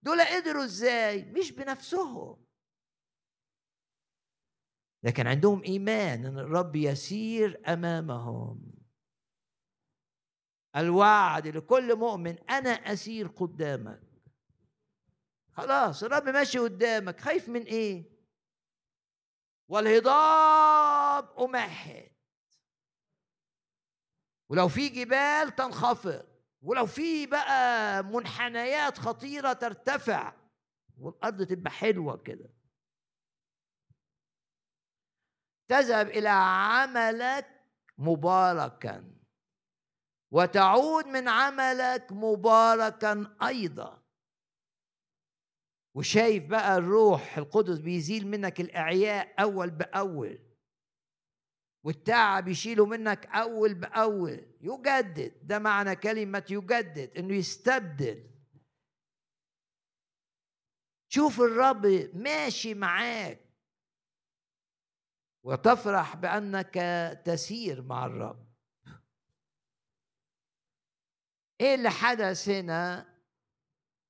[0.03, 2.45] دول قدروا إزاي؟ مش بنفسهم.
[5.03, 8.75] لكن عندهم إيمان إن الرب يسير أمامهم.
[10.77, 14.03] الوعد لكل مؤمن أنا أسير قدامك.
[15.53, 17.21] خلاص الرب ماشي قدامك.
[17.21, 18.15] خايف من إيه؟
[19.69, 22.13] والهضاب أمهد.
[24.49, 26.34] ولو في جبال تنخفض.
[26.65, 30.33] ولو في بقى منحنيات خطيرة ترتفع
[30.99, 32.51] والأرض تبقى حلوة كده.
[35.69, 37.61] تذهب إلى عملك
[37.99, 39.11] مباركا
[40.31, 44.03] وتعود من عملك مباركا أيضا.
[45.95, 50.44] وشايف بقى الروح القدس بيزيل منك الإعياء أول بأول.
[51.85, 54.47] والتعب يشيله منك أول بأول.
[54.61, 55.47] يجدد.
[55.47, 58.31] ده معنى كلمة يجدد إنه يستبدل.
[61.09, 63.41] شوف الرب ماشي معاك.
[65.43, 66.75] وتفرح بأنك
[67.27, 68.55] تسير مع الرب.
[71.61, 73.15] إيه اللي حدث هنا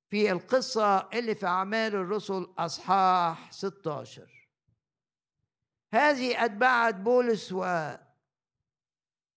[0.09, 4.34] في القصة اللي في أعمال الرسل أصحاح 16
[5.95, 7.65] هذه أتبعت بولس و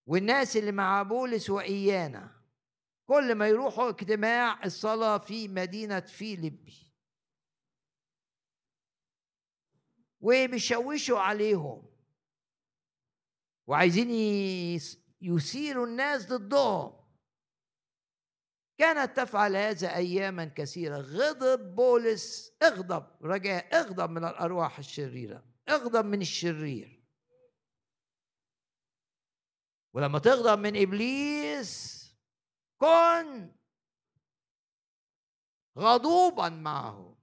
[0.05, 2.41] والناس اللي مع بولس وإيانا.
[3.05, 6.93] كل ما يروحوا اجتماع الصلاة في مدينة فيليبي.
[10.21, 11.89] وبيشوشوا عليهم.
[13.67, 14.09] وعايزين
[15.21, 16.99] يثيروا الناس ضدهم.
[18.77, 20.97] كانت تفعل هذا اياما كثيرة.
[20.97, 25.48] غضب بولس اغضب رجاء اغضب من الأرواح الشريرة.
[25.69, 26.99] اغضب من الشرير.
[29.93, 31.99] ولما تغضب من إبليس
[32.81, 33.55] كن
[35.77, 37.17] غضوبا معه.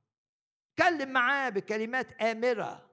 [0.77, 2.87] تكلم معاه بكلمات آمرة.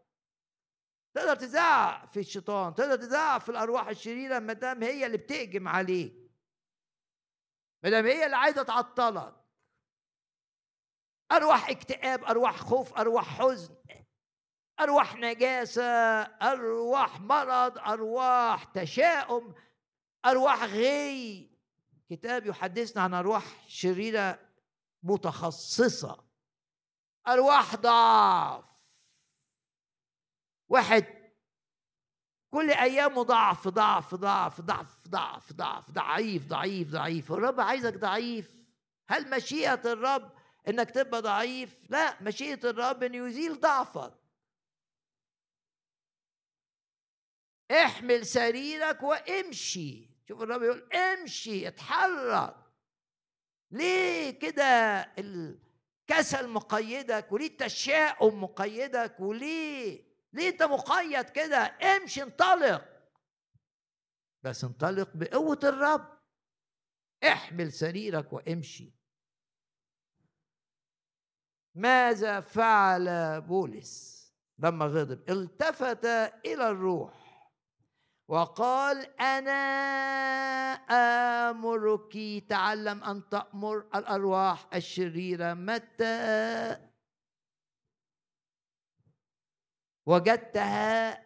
[1.15, 6.31] تقدر تزعق في الشيطان تقدر تزعق في الأرواح الشريرة ما دام هي اللي بتهجم عليك.
[7.83, 9.35] ما دام هي اللي عايزة تعطلك.
[11.31, 13.75] أرواح اكتئاب أرواح خوف أرواح حزن.
[14.83, 15.83] ارواح نجاسه
[16.21, 19.53] أرواح مرض أرواح تشاؤم
[20.25, 21.49] أرواح غي.
[22.09, 24.39] كتاب يحدثنا عن أرواح شريرة
[25.03, 26.23] متخصصة.
[27.27, 28.65] أرواح ضعف.
[30.69, 31.05] واحد
[32.51, 37.31] كل أيامه ضعف ضعف ضعف ضعف ضعف ضعف ضعيف ضعيف ضعيف.
[37.31, 38.55] الرب عايزك ضعيف.
[39.09, 40.31] هل مشيئة الرب
[40.67, 44.22] إنك تبقى ضعيف؟ لا مشيئة الرب إن يزيل ضعفك.
[47.73, 50.09] احمل سريرك وامشي.
[50.27, 52.55] شوف الرب يقول امشي اتحرك.
[53.71, 54.63] ليه كده
[55.17, 62.85] الكسل مقيدك وليه التشاؤم مقيدك وليه ليه انت مقيد كده؟ امشي انطلق.
[64.43, 66.19] بس انطلق بقوة الرب.
[67.23, 68.93] احمل سريرك وامشي.
[71.75, 74.23] ماذا فعل بولس
[74.59, 76.05] لما غضب؟ التفت
[76.45, 77.22] إلى الروح.
[78.27, 79.51] وقال أنا
[81.49, 86.77] آمرك تعلم أن تأمر الأرواح الشريرة متى؟
[90.05, 91.23] وجدتها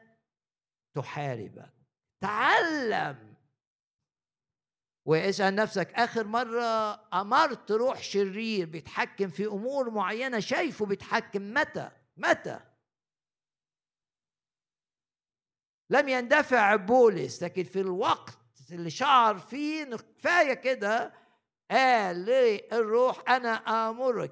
[0.95, 1.73] تحاربك.
[2.21, 3.35] تعلم.
[5.05, 12.59] واسأل نفسك آخر مرة أمرت روح شرير بيتحكم في أمور معينة شايفه بيتحكم متى؟ متى؟
[15.89, 18.37] لم يندفع بولس لكن في الوقت
[18.71, 21.13] اللي شعر فيه كفاية كده
[21.71, 23.49] قال للروح أنا
[23.89, 24.31] آمرك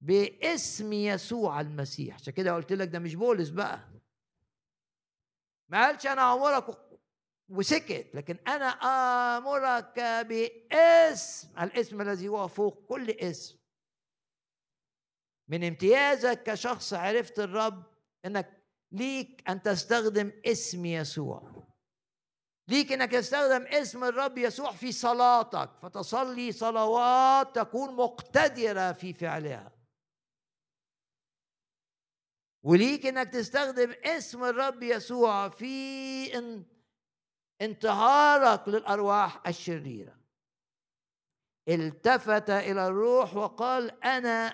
[0.00, 2.14] باسم يسوع المسيح.
[2.14, 3.80] عشان كده قلت لك ده مش بولس بقى.
[5.68, 6.64] ما قالش أنا آمرك
[7.48, 8.66] وسكت لكن أنا
[9.36, 13.58] آمرك باسم الاسم الذي هو فوق كل اسم.
[15.48, 17.82] من امتيازك كشخص عرفت الرب
[18.24, 18.63] إنك
[18.94, 21.64] ليك أن تستخدم اسم يسوع.
[22.68, 29.72] ليك أنك تستخدم اسم الرب يسوع في صلاتك فتصلي صلوات تكون مقتدرة في فعلها.
[32.62, 36.38] وليك أنك تستخدم اسم الرب يسوع في
[37.60, 40.24] انتهارك للأرواح الشريرة.
[41.68, 44.46] التفت إلى الروح وقال أنا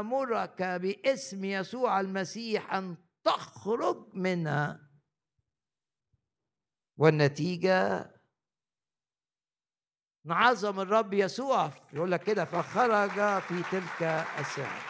[0.00, 2.96] آمرك باسم يسوع المسيح أن
[3.26, 4.80] تخرج منها.
[6.96, 8.10] والنتيجة
[10.24, 11.70] نعظم الرب يسوع.
[11.92, 14.02] يقول لك كده فخرج في تلك
[14.38, 14.80] الساعة.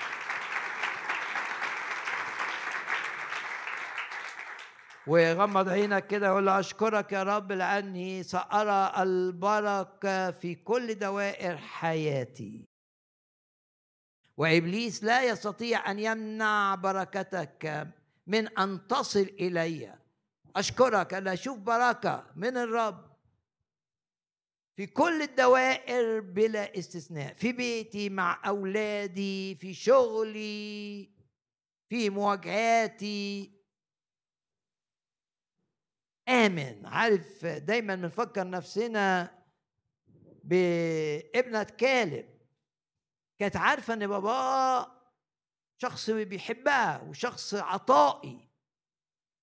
[5.07, 12.69] وغمض عينك كده وقول له أشكرك يا رب لأني سأرى البركة في كل دوائر حياتي.
[14.37, 17.89] وإبليس لا يستطيع أن يمنع بركتك.
[18.27, 19.99] من أن تصل إلي.
[20.57, 23.17] أشكرك أن أشوف بركة من الرب.
[24.77, 31.11] في كل الدوائر بلا استثناء في بيتي مع أولادي في شغلي
[31.89, 33.53] في مواجهاتي.
[36.29, 39.39] امن عارف دايما بنفكر نفسنا
[40.45, 42.37] بابنة كالب.
[43.39, 44.96] كانت عارفة إن باباه
[45.83, 48.49] شخص بيحبها وشخص عطائي.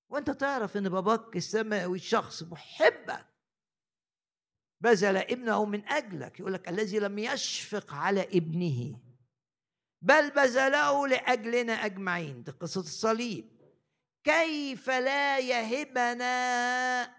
[0.09, 3.25] وأنت تعرف إن باباك السماوي شخص محبك.
[4.81, 6.39] بذل ابنه من أجلك.
[6.39, 8.99] يقول لك الذي لم يشفق على ابنه.
[10.01, 12.43] بل بذله لأجلنا أجمعين.
[12.43, 13.53] دي قصة الصليب.
[14.23, 17.15] كيف لا يهبنا؟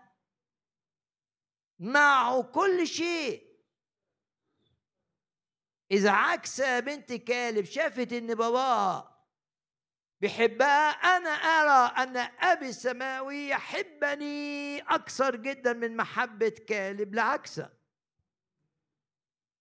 [1.78, 3.53] معه كل شيء.
[5.94, 9.26] إذا عكس بنت كالب شافت إن باباها
[10.20, 17.70] بيحبها أنا أرى أن أبي السماوي يحبني أكثر جدا من محبة كالب لعكسه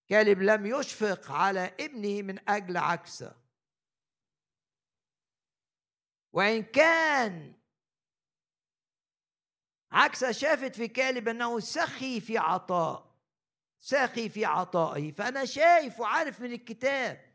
[0.09, 3.35] كالب لم يشفق على ابنه من أجل عكسه
[6.33, 7.53] وإن كان
[9.91, 13.12] عكس شافت في كالب أنه سخي في عطاء.
[13.83, 17.33] ساخي في عطائه فأنا شايف وعارف من الكتاب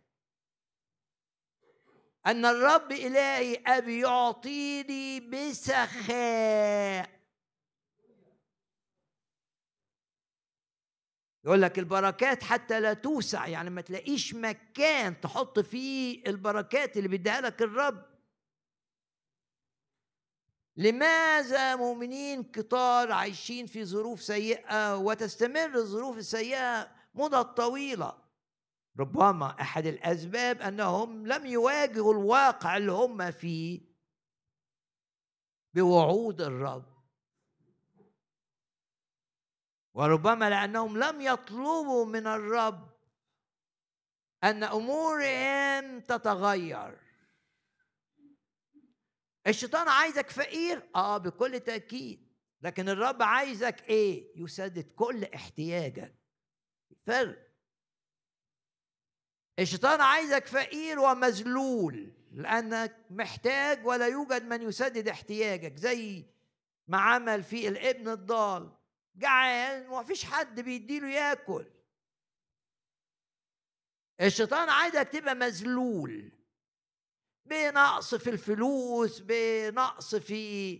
[2.26, 7.10] أن الرب إلهي أبي يعطيني بسخاء.
[11.44, 17.40] يقول لك البركات حتى لا توسع يعني ما تلاقيش مكان تحط فيه البركات اللي بيديها
[17.40, 18.17] لك الرب.
[20.78, 28.18] لماذا مؤمنين كتار عايشين في ظروف سيئة وتستمر الظروف السيئة مدة طويلة؟
[28.98, 33.80] ربما أحد الأسباب أنهم لم يواجهوا الواقع اللي هم فيه
[35.74, 36.98] بوعود الرب.
[39.94, 42.88] وربما لأنهم لم يطلبوا من الرب
[44.44, 47.07] أن أمورهم تتغير.
[49.48, 52.28] الشيطان عايزك فقير؟ آه بكل تأكيد.
[52.62, 56.14] لكن الرب عايزك إيه؟ يسدد كل احتياجك.
[57.06, 57.48] فرق.
[59.58, 66.24] الشيطان عايزك فقير ومذلول لأنك محتاج ولا يوجد من يسدد احتياجك زي
[66.88, 68.72] ما عمل في الابن الضال.
[69.16, 71.66] جعان ومفيش حد بيديله ياكل.
[74.20, 76.37] الشيطان عايزك تبقى مذلول.
[77.48, 80.78] بنقص في الفلوس بنقص في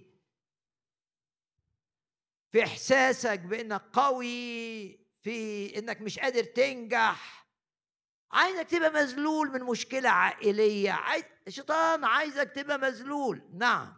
[2.50, 4.88] في إحساسك بإنك قوي
[5.22, 7.48] في إنك مش قادر تنجح.
[8.32, 10.90] عايزك تبقى مذلول من مشكلة عائلية.
[10.90, 13.42] عايز الشيطان عايزك تبقى مذلول.
[13.54, 13.96] نعم.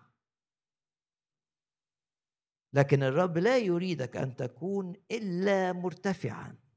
[2.73, 6.70] لكن الرب لا يريدك أن تكون إلا مرتفعا.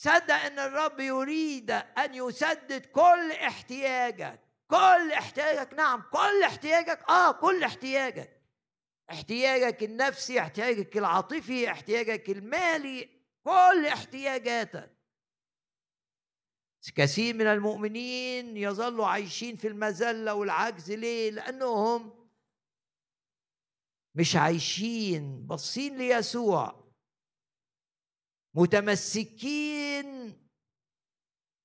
[0.00, 4.40] صدق إن الرب يريد أن يسدد كل احتياجك.
[4.70, 8.42] كل احتياجك نعم كل احتياجك آه كل احتياجك.
[9.10, 13.08] احتياجك النفسي احتياجك العاطفي احتياجك المالي
[13.44, 14.98] كل احتياجاتك.
[16.94, 20.92] كثير من المؤمنين يظلوا عايشين في المذلة والعجز.
[20.92, 22.28] ليه؟ لأنهم
[24.14, 26.87] مش عايشين باصين ليسوع.
[28.54, 30.38] متمسكين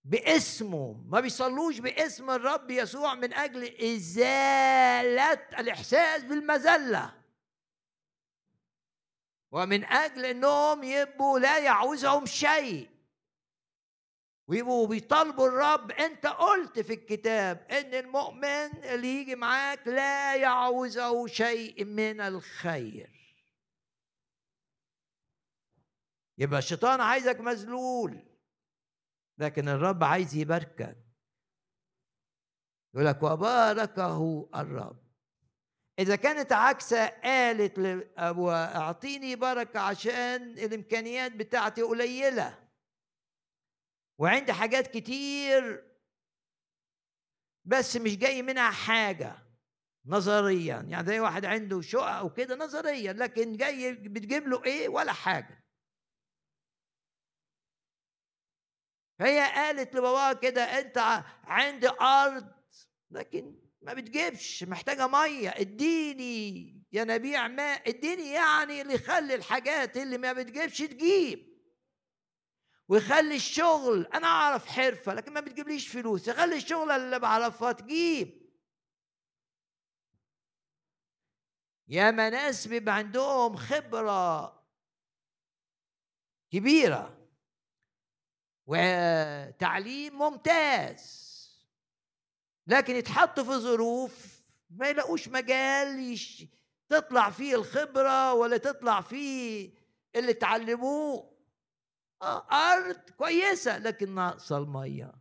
[0.04, 7.14] باسمه ما بيصلوش باسم الرب يسوع من أجل إزالة الإحساس بالمذلة.
[9.52, 12.90] ومن أجل إنهم يبقوا لا يعوزهم شيء.
[14.48, 15.92] ويبقوا بيطالبوا الرب.
[15.92, 23.23] أنت قلت في الكتاب إن المؤمن اللي يجي معاك لا يعوزه شيء من الخير.
[26.44, 28.20] يبقى الشيطان عايزك مذلول.
[29.38, 30.98] لكن الرب عايز يباركك.
[32.94, 35.04] يقول لك وباركه الرب.
[36.00, 42.70] إذا كانت عكسة قالت لأبو أعطيني بركة عشان الإمكانيات بتاعتي قليلة.
[44.20, 45.94] وعندي حاجات كتير.
[47.66, 49.36] بس مش جاي منها حاجة.
[50.06, 50.82] نظريا.
[50.82, 53.14] يعني زي واحد عنده شقة وكده نظريا.
[53.14, 55.63] لكن جاي بتجيب له إيه؟ ولا حاجة.
[59.24, 62.48] هي قالت لباباها كده أنت عندي أرض
[63.12, 70.18] لكن ما بتجيبش محتاجة مية اديني يا نبيع ماء اديني يعني اللي يخلي الحاجات اللي
[70.18, 71.54] ما بتجيبش تجيب
[72.88, 78.44] ويخلي الشغل أنا أعرف حرفة لكن ما بتجيبليش فلوس يخلي الشغل اللي بعرفها تجيب.
[81.88, 84.54] يا ناس بيبقى عندهم خبرة
[86.52, 87.23] كبيرة.
[88.66, 91.24] وتعليم ممتاز.
[92.68, 96.46] لكن يتحطوا في ظروف ما يلاقوش مجال يش...
[96.90, 99.74] تطلع فيه الخبرة ولا تطلع فيه
[100.16, 101.34] اللي تعلموه
[102.22, 105.12] آه أرض كويسة لكن ناقصة المية.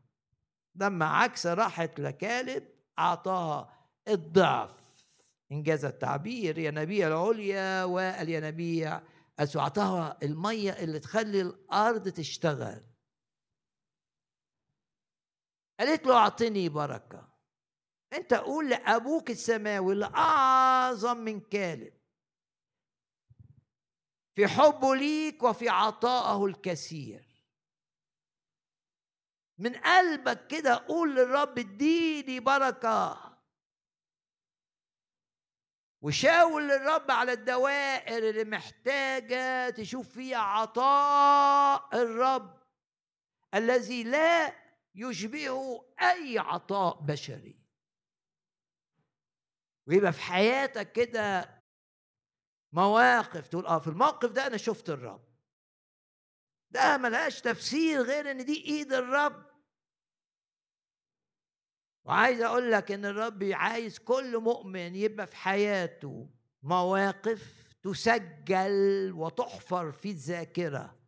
[0.74, 2.68] لما عكس راحت لكالب
[2.98, 4.82] أعطاها الضعف.
[5.52, 9.00] إنجاز التعبير ينابيع العليا والينابيع
[9.56, 12.91] أعطاها المية اللي تخلي الأرض تشتغل.
[15.80, 17.32] قالت له أعطني بركة.
[18.12, 21.94] أنت قول لأبوك السماوي اللي أعظم من كالب.
[24.34, 27.32] في حبه ليك وفي عطائه الكثير.
[29.58, 33.32] من قلبك كده قول للرب اديني بركة.
[36.02, 42.62] وشاور للرب على الدوائر اللي محتاجة تشوف فيها عطاء الرب
[43.54, 44.61] الذي لا
[44.94, 47.58] يشبهه أي عطاء بشري.
[49.86, 51.58] ويبقى في حياتك كده
[52.72, 55.24] مواقف تقول آه في الموقف ده أنا شفت الرب.
[56.70, 59.52] ده ملهاش تفسير غير إن دي إيد الرب.
[62.04, 66.30] وعايز أقول لك إن الرب عايز كل مؤمن يبقى في حياته
[66.62, 71.01] مواقف تسجل وتحفر في الذاكرة.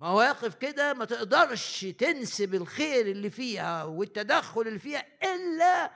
[0.00, 5.90] مواقف كده ما تقدرش تنسب الخير اللي فيها والتدخل اللي فيها إلا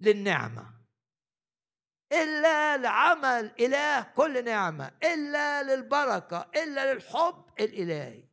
[0.00, 0.78] للنعمة.
[2.12, 8.24] إلا لعمل إله كل نعمة إلا للبركة إلا للحب الإلهي.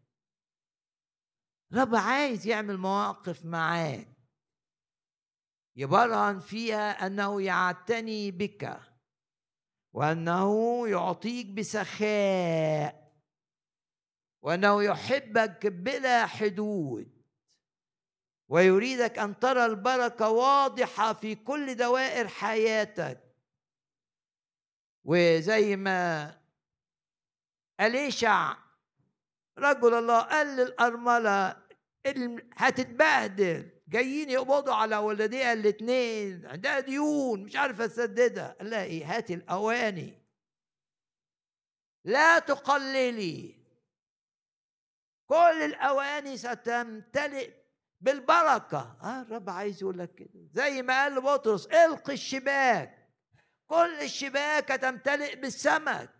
[1.73, 4.07] رب عايز يعمل مواقف معاك.
[5.75, 8.79] يبرهن فيها أنه يعتني بك
[9.93, 13.04] وأنه يعطيك بسخاء.
[14.45, 17.11] وأنه يحبك بلا حدود
[18.49, 23.21] ويريدك أن ترى البركة واضحة في كل دوائر حياتك.
[25.03, 26.31] وزي ما
[27.81, 28.57] أليشع
[29.57, 31.63] رجل الله قال للأرملة
[32.53, 39.33] هتتبهدل جايين يقبضوا على ولديها الاثنين عندها ديون مش عارفه تسددها قال لها إيه؟ هاتي
[39.33, 40.21] الأواني.
[42.05, 43.64] لا تقللي.
[45.27, 47.53] كل الأواني ستمتلئ
[48.01, 48.97] بالبركة.
[49.01, 50.47] آه الرب عايز يقول لك كده.
[50.51, 53.09] زي ما قال لبطرس إلقي الشباك.
[53.67, 56.15] كل الشباك تمتلئ بالسمك.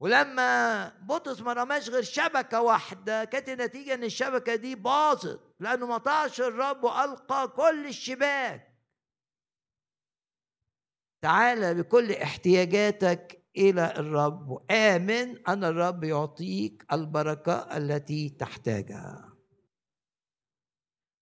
[0.00, 5.98] ولما بطرس ما رماش غير شبكة واحدة كانت النتيجة إن الشبكة دي باظت لأنه ما
[5.98, 8.78] طاعش الرب وألقى كل الشباك.
[11.22, 14.50] تعال بكل احتياجاتك إلى الرب.
[14.50, 19.32] وآمن أن الرب يعطيك البركة التي تحتاجها.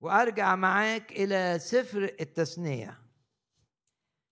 [0.01, 3.03] وأرجع معاك إلى سفر التثنية.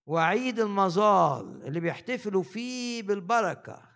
[0.06, 3.94] وعيد المظال اللي بيحتفلوا فيه بالبركة.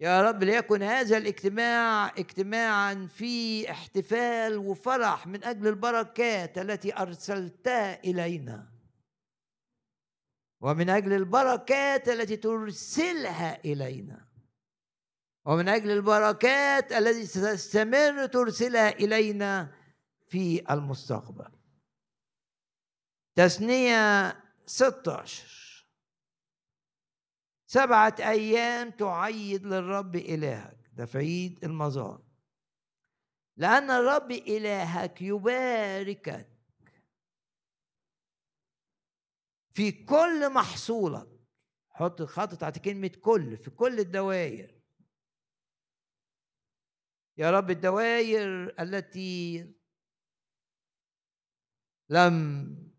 [0.00, 8.79] يا رب ليكن هذا الاجتماع اجتماعا في احتفال وفرح من أجل البركات التي ارسلتها إلينا.
[10.60, 14.28] ومن أجل البركات التي ترسلها إلينا.
[15.44, 19.74] ومن أجل البركات التي ستستمر ترسلها إلينا
[20.28, 21.50] في المستقبل.
[23.34, 24.36] تثنية
[24.66, 25.86] 16
[27.66, 30.90] سبعة أيام تعيد للرب إلهك.
[30.92, 32.18] ده في عيد المظال
[33.56, 36.59] لأن الرب إلهك يباركك.
[39.72, 41.28] في كل محصولك
[41.88, 44.80] حط الخط تحت كلمة كل في كل الدوائر.
[47.36, 49.66] يا رب الدوائر التي
[52.08, 52.90] لم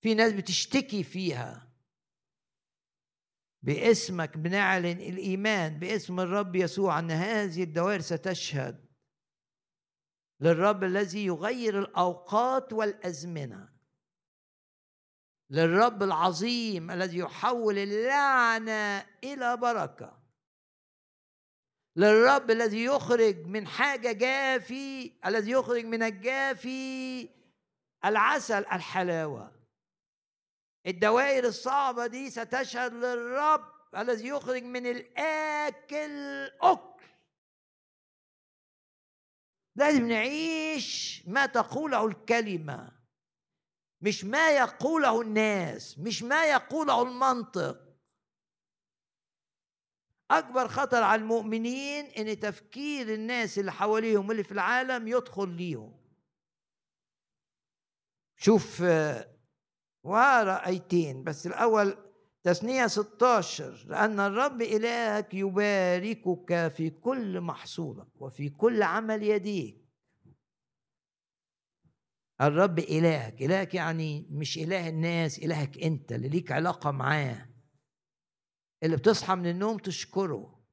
[0.00, 1.68] في ناس بتشتكي فيها.
[3.62, 8.88] باسمك بنعلن الإيمان باسم الرب يسوع أن هذه الدوائر ستشهد
[10.40, 13.77] للرب الذي يغير الأوقات والأزمنة.
[15.50, 20.18] للرب العظيم الذي يحول اللعنة إلى بركة.
[21.96, 27.28] للرب الذي يخرج من حاجة جافي الذي يخرج من الجافي
[28.04, 29.52] العسل الحلاوة.
[30.86, 37.04] الدوائر الصعبة دي ستشهد للرب الذي يخرج من الآكل أكل
[39.76, 42.97] لازم نعيش ما تقوله الكلمة.
[44.00, 47.88] مش ما يقوله الناس مش ما يقوله المنطق.
[50.30, 55.98] أكبر خطر على المؤمنين إن تفكير الناس اللي حواليهم اللي في العالم يدخل ليهم.
[58.36, 58.80] شوف
[60.02, 61.96] وراء ايتين بس الأول
[62.42, 69.77] تثنية 16 لأن الرب إلهك يباركك في كل محصولك وفي كل عمل يديك.
[72.40, 77.48] الرب إلهك إلهك يعني مش إله الناس إلهك أنت اللي ليك علاقة معاه.
[78.82, 80.64] اللي بتصحى من النوم تشكره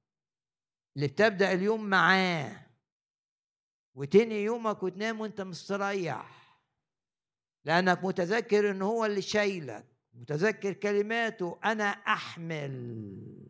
[0.95, 2.66] اللي بتبدأ اليوم معاه.
[3.95, 6.45] وتنهي يومك وتنام وأنت مستريح.
[7.66, 13.45] لأنك متذكر إن هو اللي شايلك متذكر كلماته أنا أحمل.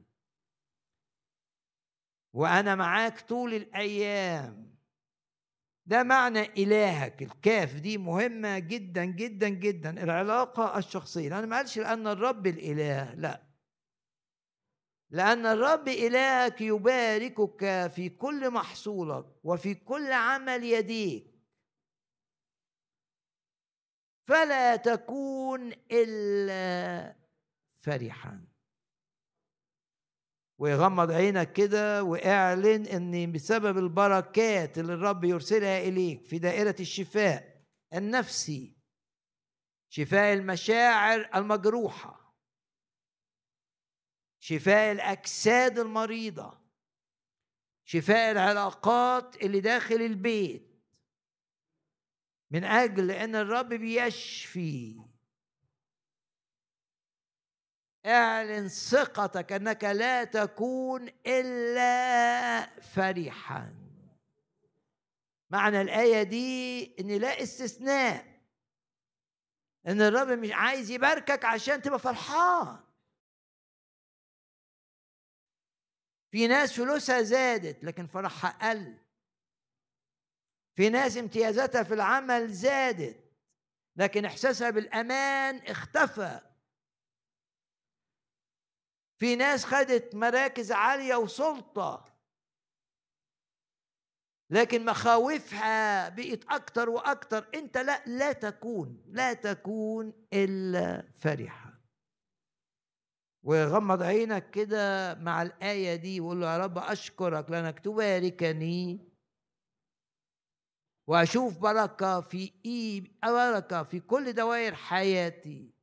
[2.33, 4.74] وأنا معاك طول الأيام.
[5.85, 7.21] ده معنى إلهك.
[7.21, 10.03] الكاف دي مهمة جدا جدا جدا.
[10.03, 11.39] العلاقة الشخصية.
[11.39, 13.41] أنا ما قالش لأن الرب الإله لا.
[15.09, 21.35] لأن الرب إلهك يباركك في كل محصولك وفي كل عمل يديك.
[24.27, 27.15] فلا تكون إلا
[27.81, 28.54] فرحا.
[30.57, 38.75] ويغمض عينك كده واعلن إن بسبب البركات اللي الرب يرسلها إليك في دائرة الشفاء النفسي
[39.89, 42.35] شفاء المشاعر المجروحة
[44.39, 46.65] شفاء الأجساد المريضة
[47.87, 50.75] شفاء العلاقات اللي داخل البيت.
[52.51, 54.95] من أجل إن الرب بيشفي
[58.05, 63.73] اعلن ثقتك انك لا تكون إلا فرحا.
[65.49, 68.25] معنى الآية دي إن لا استثناء
[69.87, 72.79] إن الرب مش عايز يباركك عشان تبقى فرحان.
[76.31, 78.97] في ناس فلوسها زادت لكن فرحها قل.
[80.75, 83.25] في ناس امتيازاتها في العمل زادت
[83.95, 86.54] لكن إحساسها بالأمان اختفى.
[89.17, 92.15] في ناس خدت مراكز عالية وسلطة
[94.49, 97.47] لكن مخاوفها بقت أكتر وأكتر.
[97.55, 101.81] أنت لا لا تكون لا تكون إلا فرحة.
[103.43, 109.11] وغمض عينك كده مع الآية دي وقول له يا رب أشكرك لأنك تباركني
[111.07, 115.74] وأشوف بركة في إيه بركة في كل دوائر حياتي.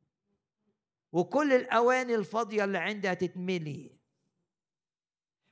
[1.13, 3.99] وكل الأواني الفاضية اللي عندي هتتملي.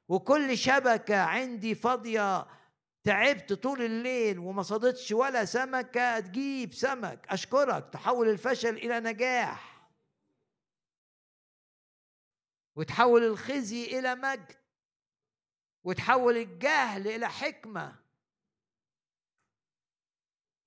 [0.09, 2.47] وكل شبكة عندي فاضية
[3.05, 7.27] تعبت طول الليل وما صادتش ولا سمكة تجيب سمك.
[7.29, 9.91] أشكرك تحول الفشل إلى نجاح.
[12.77, 14.53] وتحول الخزي إلى مجد.
[15.85, 18.01] وتحول الجهل إلى حكمة.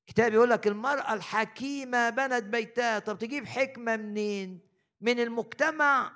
[0.08, 4.73] كتاب يقول لك المرأة الحكيمة بنت بيتها طب تجيب حكمة منين؟
[5.04, 6.14] من المجتمع.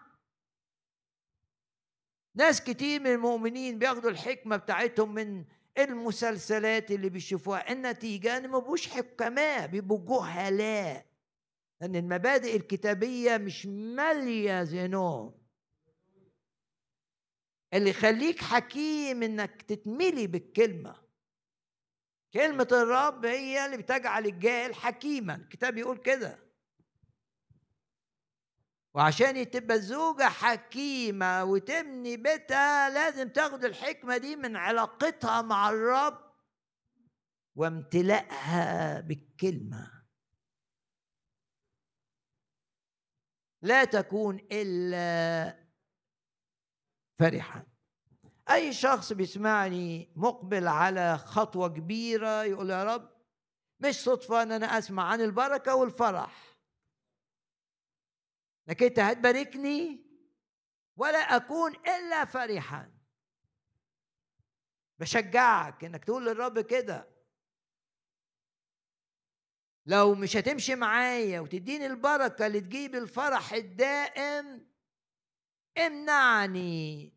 [2.36, 5.46] ناس كتير من المؤمنين بياخدوا الحكمة بتاعتهم من
[5.78, 7.72] المسلسلات اللي بيشوفوها.
[7.72, 11.06] النتيجة إن ما حكماء بيبقوا جهلاء.
[11.82, 15.34] لأن المبادئ الكتابية مش مالية ذهنهم.
[17.74, 20.96] اللي يخليك حكيم إنك تتملي بالكلمة.
[22.34, 25.36] كلمة الرب هي اللي بتجعل الجاهل حكيما.
[25.36, 26.47] الكتاب يقول كده.
[28.98, 36.34] وعشان تبقى الزوجة حكيمة وتبني بيتها لازم تاخد الحكمة دي من علاقتها مع الرب
[37.56, 39.92] وامتلائها بالكلمة.
[43.62, 45.68] لا تكون إلا
[47.20, 47.66] فرحا.
[48.50, 53.10] أي شخص بيسمعني مقبل على خطوة كبيرة يقول يا رب
[53.80, 56.47] مش صدفة أن أنا أسمع عن البركة والفرح.
[58.68, 60.08] انك انت هتباركني
[60.96, 62.98] ولا أكون إلا فرحا.
[65.00, 67.18] بشجعك إنك تقول للرب كده.
[69.86, 74.68] لو مش هتمشي معايا وتديني البركة اللي تجيب الفرح الدائم
[75.78, 77.14] امنعني.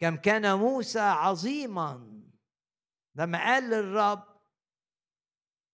[0.00, 2.22] كم كان موسى عظيما
[3.14, 4.27] لما قال للرب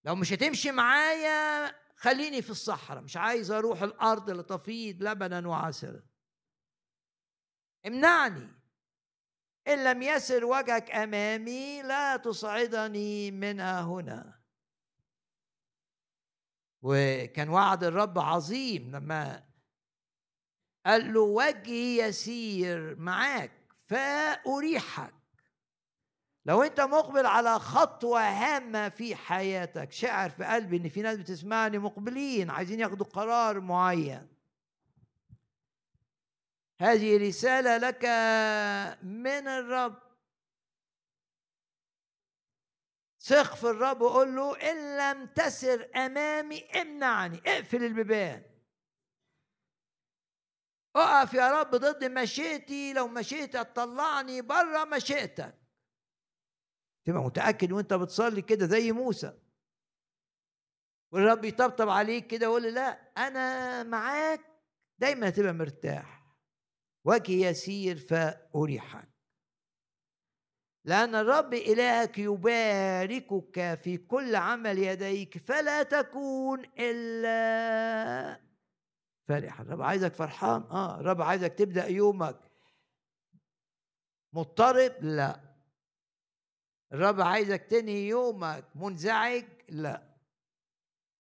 [0.05, 3.03] لو مش هتمشي معايا خليني في الصحراء.
[3.03, 6.03] مش عايز أروح الأرض اللي تفيض لبنا وعسلا
[7.87, 8.65] امنعني.
[9.69, 14.41] إن لم يسر وجهك أمامي لا تصعدني منها هنا.
[16.83, 19.45] وكان وعد الرب عظيم لما
[20.87, 23.53] قال له وجهي يسير معاك
[23.87, 25.15] فأريحك.
[26.47, 31.78] لو انت مقبل على خطوة هامة في حياتك شعر في قلبي إن في ناس بتسمعني
[31.78, 34.28] مقبلين عايزين ياخدوا قرار معين.
[36.80, 38.05] هذه رسالة لك
[39.03, 40.03] من الرب.
[43.20, 48.42] ثق في الرب وقول له إن لم تسر أمامي امنعني اقفل البيبان.
[50.97, 55.64] اقف يا رب ضد مشيئتي لو مشيئتك تطلعني بره مشيئتك
[57.05, 59.39] تبقى متأكد وانت بتصلي كده زي موسى.
[61.13, 64.41] والرب يطبطب عليك كده ويقول لا أنا معاك
[64.99, 66.25] دايما هتبقى مرتاح.
[67.05, 69.09] وجهي يسير فأريحك.
[70.87, 78.41] لأن الرب إلهك يباركك في كل عمل يديك فلا تكون إلا
[79.29, 79.63] فرحا.
[79.63, 82.51] الرب عايزك فرحان؟ آه الرب عايزك تبدأ يومك
[84.33, 85.54] مضطرب؟ لا.
[86.95, 90.03] الرب عايزك تنهي يومك منزعج؟ لا.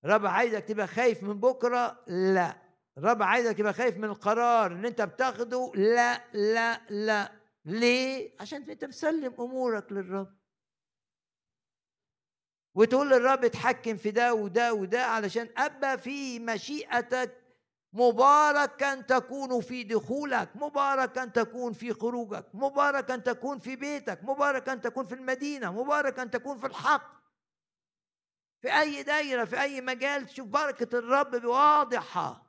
[0.04, 2.56] الرب عايزك تبقى خايف من بكرة؟ لا.
[2.98, 7.32] الرب عايزك تبقى خايف من القرار اللي انت بتاخده؟ لا لا لا.
[7.64, 10.34] ليه؟ عشان انت مسلم أمورك للرب.
[12.76, 17.43] وتقول للرب اتحكم في ده وده وده علشان أبقى في مشيئتك
[17.94, 25.14] مباركا تكون في دخولك مباركا تكون في خروجك مباركا تكون في بيتك مباركا تكون في
[25.14, 27.14] المدينة مباركا تكون في الحق.
[28.62, 32.44] في أي دايرة في أي مجال تشوف بركة الرب واضحة.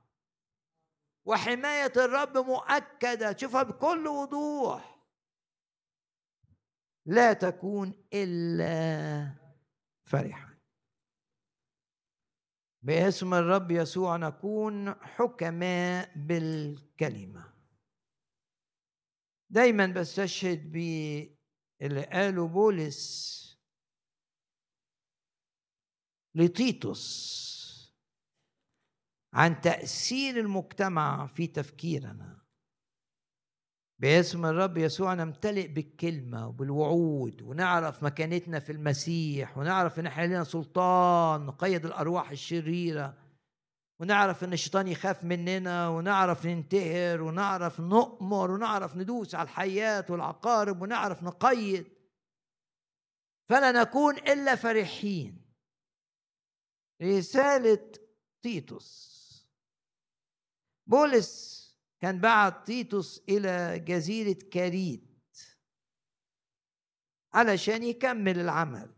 [1.26, 3.32] وحماية الرب مؤكدة.
[3.32, 5.00] تشوفها بكل وضوح.
[7.06, 9.30] لا تكون إلا
[10.06, 10.55] فرحا.
[12.86, 17.54] باسم الرب يسوع نكون حكماء بالكلمة.
[19.50, 23.42] دايما بستشهد باللي قاله بولس
[26.36, 27.96] لتيتوس
[29.34, 32.35] عن تأثير المجتمع في تفكيرنا.
[34.00, 41.46] باسم الرب يسوع نمتلئ بالكلمة وبالوعود ونعرف مكانتنا في المسيح ونعرف إن إحنا لنا سلطان
[41.46, 43.18] نقيد الأرواح الشريرة
[44.00, 51.24] ونعرف إن الشيطان يخاف مننا ونعرف ننتهر ونعرف نؤمر ونعرف ندوس على الحيات والعقارب ونعرف
[51.24, 51.86] نقيد.
[53.50, 55.42] فلا نكون إلا فرحين.
[57.02, 57.92] رسالة
[58.42, 59.16] تيتوس.
[60.88, 61.65] بولس
[62.02, 65.06] كان بعت تيتوس إلى جزيرة كاريت
[67.34, 68.96] علشان يكمل العمل.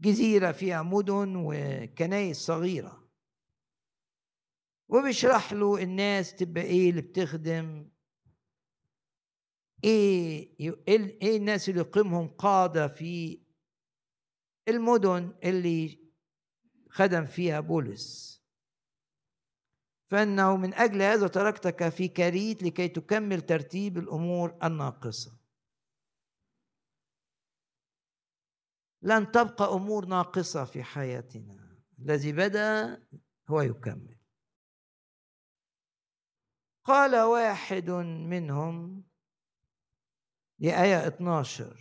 [0.00, 3.08] جزيرة فيها مدن وكنايس صغيرة.
[4.88, 7.90] وبيشرح له الناس تبقى إيه اللي بتخدم.
[9.84, 10.56] إيه
[11.22, 13.42] إيه الناس اللي يقيمهم قادة في
[14.68, 16.08] المدن اللي
[16.90, 18.37] خدم فيها بولس.
[20.10, 25.38] فإنه من أجل هذا تركتك في كريت لكي تكمل ترتيب الأمور الناقصة.
[29.02, 31.78] لن تبقى أمور ناقصة في حياتنا.
[31.98, 33.02] الذي بدأ
[33.48, 34.18] هو يكمل.
[36.84, 37.90] قال واحد
[38.30, 39.04] منهم
[40.58, 41.76] لآية 12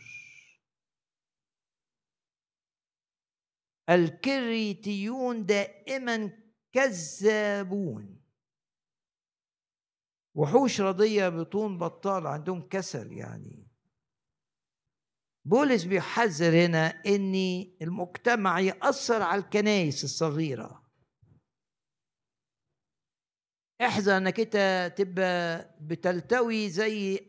[3.89, 6.47] الكريتيون دائما
[6.78, 8.21] كذابون.
[10.36, 13.67] وحوش رضية بطون بطال عندهم كسل يعني.
[15.45, 17.36] بولس بيحذر هنا إن
[17.82, 20.88] المجتمع يأثر على الكنائس الصغيرة.
[23.82, 27.28] احذر إنك أنت تبقى بتلتوي زي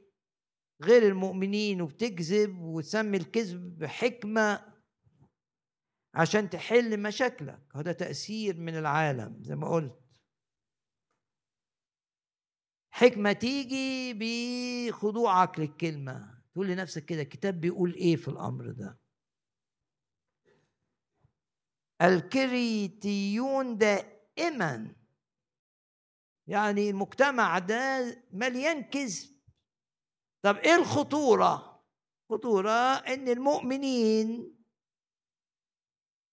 [0.83, 4.78] غير المؤمنين وبتكذب وتسمي الكذب بحكمة.
[6.15, 7.63] عشان تحل مشاكلك.
[7.77, 10.01] هذا تأثير من العالم زي ما قلت.
[12.91, 16.43] حكمة تيجي بخضوعك للكلمة.
[16.53, 18.99] تقول لنفسك كده الكتاب بيقول إيه في الأمر ده؟
[22.03, 24.97] الكريتيون دائما
[26.47, 29.39] يعني المجتمع ده مليان كذب.
[30.43, 31.85] طب إيه الخطورة؟
[32.31, 34.58] خطورة إن المؤمنين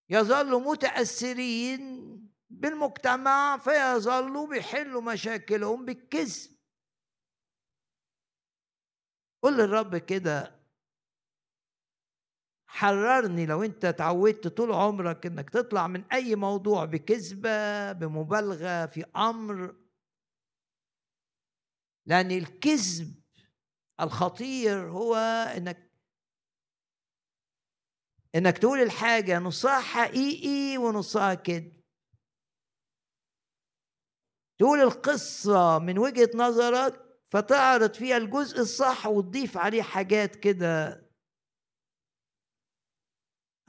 [0.09, 2.05] يظلوا متأثرين
[2.49, 6.55] بالمجتمع فيظلوا بيحلوا مشاكلهم بالكذب.
[9.43, 10.55] قل للرب كده
[12.67, 19.75] حررني لو انت اتعودت طول عمرك انك تطلع من أي موضوع بكذبة بمبالغة في أمر.
[22.05, 23.23] لأن الكذب
[24.01, 25.15] الخطير هو
[25.57, 25.84] إنك
[28.35, 31.81] إنك تقول الحاجة نصها حقيقي ونصها كذب.
[34.59, 41.01] تقول القصة من وجهة نظرك فتعرض فيها الجزء الصح وتضيف عليه حاجات كده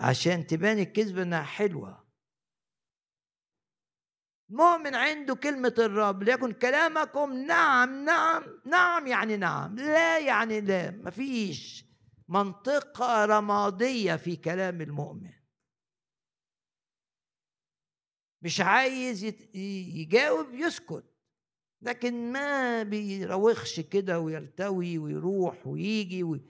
[0.01, 2.07] عشان تبان الكذبة إنها حلوة.
[4.49, 11.86] مؤمن عنده كلمة الرب ليكن كلامكم نعم نعم نعم يعني نعم لا يعني لا مفيش.
[12.29, 15.33] منطقة رمادية في كلام المؤمن.
[18.43, 19.24] مش عايز
[19.55, 21.05] يجاوب يسكت.
[21.83, 26.41] لكن ما بيروخش كده ويلتوي ويروح ويجي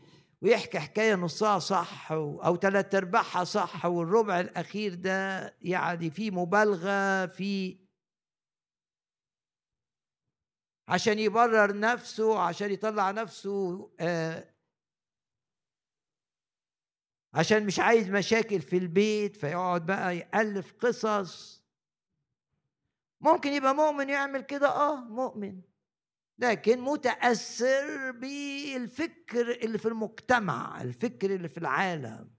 [0.42, 7.78] ويحكي حكاية نصها صح أو ثلاث أرباعها صح والربع الأخير ده يعني في مبالغة في
[10.88, 14.55] عشان يبرر نفسه عشان يطلع نفسه آه
[17.36, 21.62] عشان مش عايز مشاكل في البيت فيقعد بقى يألف قصص.
[23.20, 25.60] ممكن يبقى مؤمن يعمل كده آه مؤمن.
[26.38, 32.30] لكن متأثر بالفكر اللي في المجتمع الفكر اللي في العالم.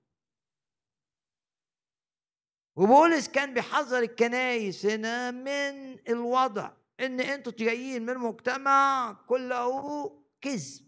[2.76, 10.08] وبولس كان بيحذر الكنايس هنا من الوضع إن أنتوا جايين من مجتمع كله
[10.42, 10.88] كذب.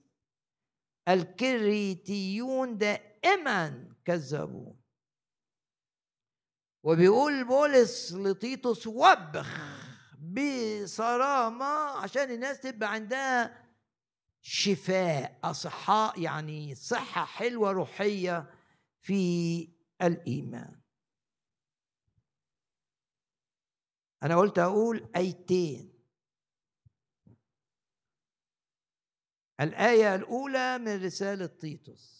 [1.07, 2.77] الكريتيون
[3.23, 4.81] دائما كذبون
[6.83, 9.79] وبيقول بولس لطيطس وبخ
[10.19, 11.65] بصرامة
[12.01, 13.65] عشان الناس تبقى عندها
[14.41, 18.53] شفاء أصحاء يعني صحة حلوة روحية
[19.01, 19.67] في
[20.01, 20.81] الإيمان.
[24.23, 25.93] أنا قلت أقول أيتين.
[29.61, 32.18] الآية الأولى من رسالة تيتوس.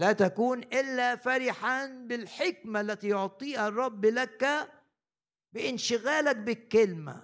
[0.00, 4.68] لا تكون إلا فرحا بالحكمة التي يعطيها الرب لك
[5.52, 7.22] بانشغالك بالكلمة.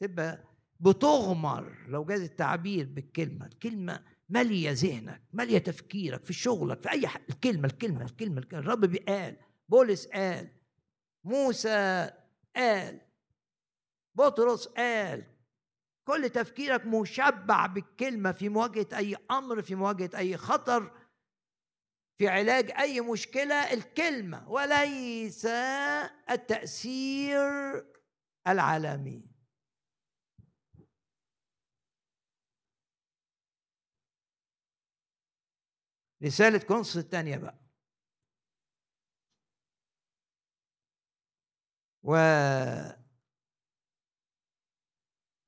[0.00, 0.44] تبقى
[0.80, 3.46] بتغمر لو جاز التعبير بالكلمة.
[3.46, 8.62] الكلمة مالية ذهنك مالية تفكيرك في شغلك في أي حاجة الكلمة الكلمة الكلمة, الكلمة.
[8.62, 9.36] الرب قال
[9.68, 10.48] بولس قال
[11.24, 12.10] موسى
[12.56, 13.00] قال
[14.14, 15.24] بطرس قال
[16.04, 21.01] كل تفكيرك مشبع بالكلمة في مواجهة أي أمر في مواجهة أي خطر.
[22.18, 25.46] في علاج أي مشكلة الكلمة وليس
[26.30, 27.42] التأثير
[28.46, 29.32] العالمي.
[36.22, 37.58] رسالة كونس الثانية بقى.
[42.04, 42.16] و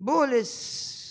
[0.01, 1.04] بولس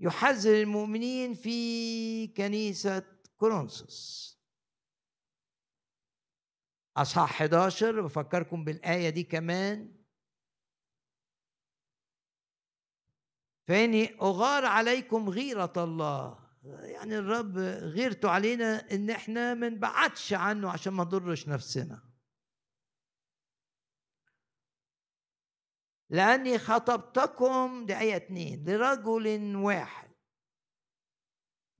[0.00, 3.02] يحذر المؤمنين في كنيسة
[3.36, 4.30] كورنثوس.
[6.96, 9.96] أصحاح 11 بفكركم بالآية دي كمان.
[13.68, 16.38] فإني أغار عليكم غيرة الله.
[16.64, 22.09] يعني الرب غيرته علينا إن إحنا ما نبعدش عنه عشان ما نضرش نفسنا.
[26.10, 30.10] لأني خطبتكم دي آية اتنين لرجل واحد.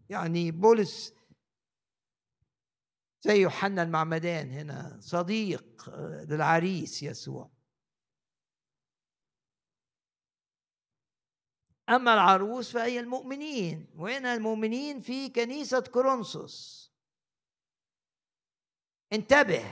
[0.08, 1.14] يعني بولس
[3.22, 5.90] زي يوحنا المعمدان هنا صديق
[6.28, 7.50] للعريس يسوع.
[11.88, 13.86] أما العروس فهي المؤمنين.
[13.94, 16.90] وهنا المؤمنين؟ في كنيسة كورنثوس.
[19.12, 19.64] انتبه.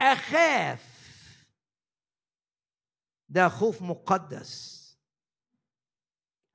[0.00, 0.95] أخاف.
[3.28, 4.76] ده خوف مقدس.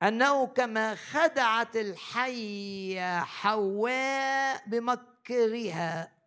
[0.02, 6.22] أنه كما خدعت الحيه حواء بمكرها.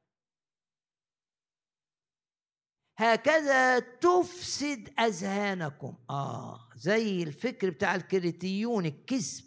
[2.97, 5.97] هكذا تفسد أذهانكم.
[6.09, 9.45] آه زي الفكر بتاع الكريتيون الكذب.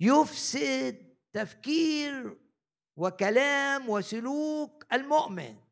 [0.00, 2.38] يفسد تفكير
[2.96, 5.65] وكلام وسلوك المؤمن.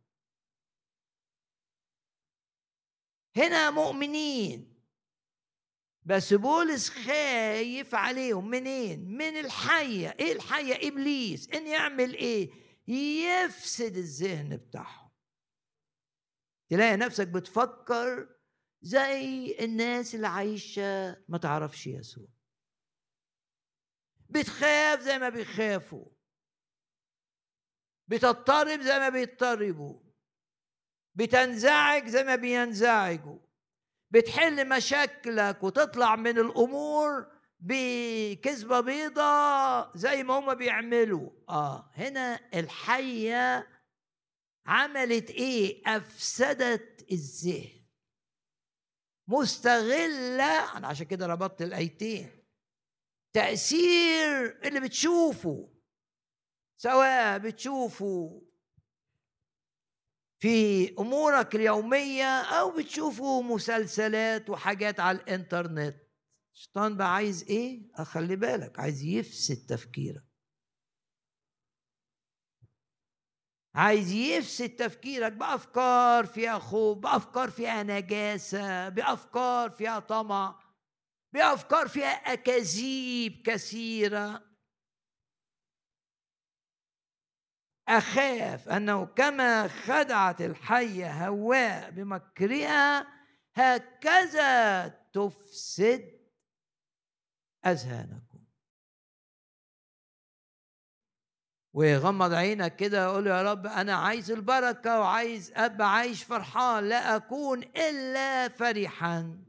[3.36, 4.74] هنا مؤمنين.
[6.02, 8.50] بس بولس خايف عليهم.
[8.50, 10.16] منين؟ من الحية.
[10.20, 11.48] إيه الحية؟ إبليس.
[11.48, 12.50] إن يعمل إيه؟
[12.88, 15.10] يفسد الذهن بتاعهم.
[16.68, 18.36] تلاقي نفسك بتفكر
[18.82, 22.28] زي الناس اللي عايشة ما تعرفش يسوع.
[24.30, 26.06] بتخاف زي ما بيخافوا.
[28.08, 30.03] بتضطرب زي ما بيضطربوا.
[31.14, 33.38] بتنزعج زي ما بينزعجوا.
[34.10, 37.26] بتحل مشاكلك وتطلع من الأمور
[37.60, 41.30] بكذبة بيضة زي ما هما بيعملوا.
[41.48, 43.68] آه هنا الحية
[44.66, 47.84] عملت إيه؟ أفسدت الذهن.
[49.28, 52.30] مستغلة أنا عشان كده ربطت الآيتين.
[53.32, 55.74] تأثير اللي بتشوفه
[56.76, 58.42] سواء بتشوفه
[60.44, 65.96] في أمورك اليومية أو بتشوفوا مسلسلات وحاجات على الإنترنت.
[66.54, 70.24] الشيطان بقى عايز إيه؟ أخلي بالك عايز يفسد تفكيرك.
[73.74, 80.60] عايز يفسد تفكيرك بأفكار فيها خوف بأفكار فيها نجاسة بأفكار فيها طمع
[81.34, 84.53] بأفكار فيها أكاذيب كثيرة.
[87.88, 93.06] أخاف أنه كما خدعت الحية هواء بمكرها
[93.54, 96.20] هكذا تفسد
[97.66, 98.44] أذهانكم.
[101.72, 107.62] وغمض عينك كده وقول يا رب أنا عايز البركة وعايز أبقى عايش فرحان لا أكون
[107.62, 109.44] إلا فرحا.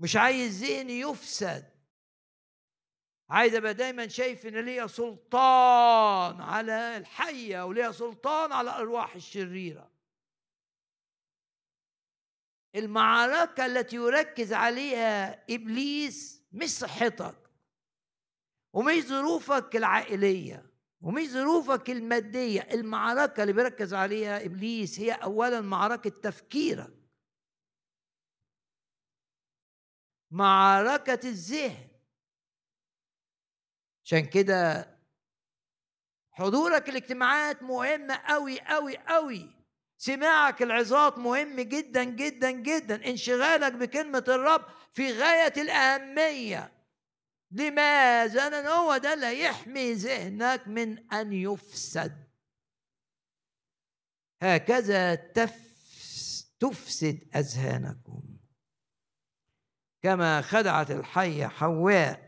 [0.00, 1.77] مش عايز ذهني يفسد.
[3.30, 9.90] عايز أبقى دايما شايف إن ليا سلطان على الحية وليا سلطان على الارواح الشريرة.
[12.74, 17.50] المعركة التي يركز عليها إبليس مش صحتك
[18.72, 26.98] ومش ظروفك العائلية ومش ظروفك المادية المعركة اللي بيركز عليها إبليس هي اولا معركة تفكيرك.
[30.30, 31.87] معركة الذهن.
[34.08, 34.88] عشان كده
[36.30, 39.50] حضورك الاجتماعات مهمة قوي قوي قوي
[39.98, 43.06] سماعك العظات مهم جدا جدا جدا.
[43.10, 46.72] انشغالك بكلمة الرب في غاية الأهمية.
[47.50, 52.28] لماذا؟ لأن هو ده اللي يحمي ذهنك من أن يفسد.
[54.42, 55.14] هكذا
[56.60, 58.22] تفسد أذهانكم.
[60.02, 62.27] كما خدعت الحية حواء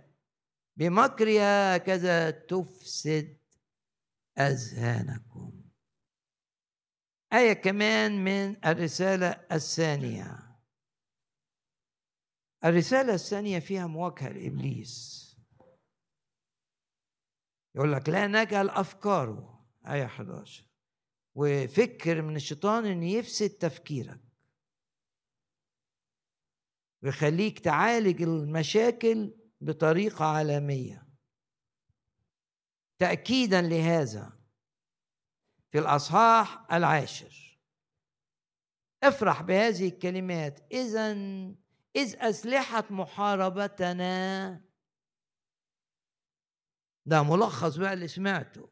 [0.80, 3.38] بمكرها هكذا تفسد
[4.38, 5.62] أذهانكم.
[7.32, 10.56] آية كمان من الرسالة الثانية.
[12.64, 15.20] الرسالة الثانية فيها مواجهة لإبليس.
[17.74, 20.64] يقول لك لا نجعل أفكاره آية 11
[21.34, 24.20] وفكر من الشيطان إن يفسد تفكيرك.
[27.02, 31.06] ويخليك تعالج المشاكل بطريقة عالمية.
[32.98, 34.32] تاكيدا لهذا
[35.70, 37.58] في الأصحاح العاشر.
[39.02, 40.72] افرح بهذه الكلمات.
[40.72, 41.12] اذا
[41.96, 44.60] إذ اسلحه محاربتنا.
[47.06, 48.70] ده ملخص بقى اللي سمعته.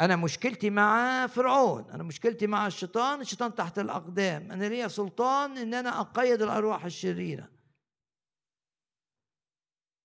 [0.00, 4.52] أنا مشكلتي مع فرعون أنا مشكلتي مع الشيطان الشيطان تحت الأقدام.
[4.52, 7.57] أنا ليا سلطان إن أنا أقيد الأرواح الشريرة.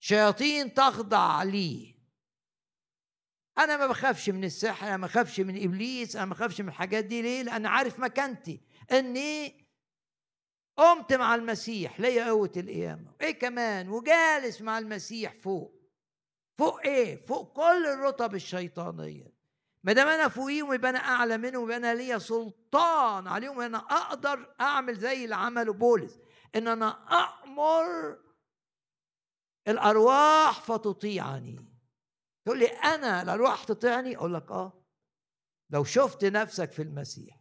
[0.05, 1.95] شياطين تخضع لي.
[3.57, 7.05] أنا ما بخافش من السحر أنا ما بخافش من إبليس أنا ما بخافش من الحاجات
[7.05, 7.21] دي.
[7.21, 8.61] ليه؟ لأن عارف مكانتي.
[8.91, 9.65] إني
[10.77, 13.11] قمت مع المسيح ليا قوه القيامة.
[13.21, 15.81] إيه كمان؟ وجالس مع المسيح فوق.
[16.57, 19.33] فوق إيه؟ فوق كل الرتب الشيطانية.
[19.83, 24.55] ما دام أنا فوقيهم يبقى أنا أعلى منهم يبقى أنا ليا سلطان عليهم أنا أقدر
[24.61, 26.19] أعمل زي اللي عمله بولس.
[26.55, 26.97] إن أنا
[27.43, 28.17] أمر
[29.67, 31.65] الأرواح فتطيعني.
[32.45, 34.83] تقول لي أنا الأرواح تطيعني؟ أقول لك آه.
[35.69, 37.39] لو شفت نفسك في المسيح.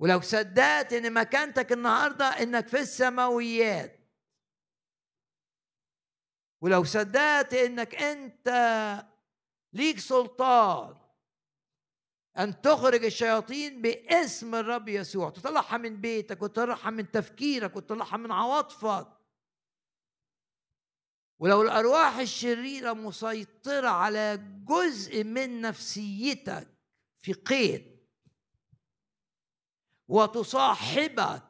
[0.00, 4.00] ولو صدقت إن مكانتك النهارده إنك في السماويات.
[6.62, 8.48] ولو صدقت إنك أنت
[9.72, 10.96] ليك سلطان.
[12.38, 15.30] أن تخرج الشياطين باسم الرب يسوع.
[15.30, 19.23] تطلعها من بيتك وتطلعها من تفكيرك وتطلعها من عواطفك.
[21.38, 26.68] ولو الأرواح الشريرة مسيطرة على جزء من نفسيتك
[27.18, 27.94] في قيد
[30.08, 31.42] وتصاحبك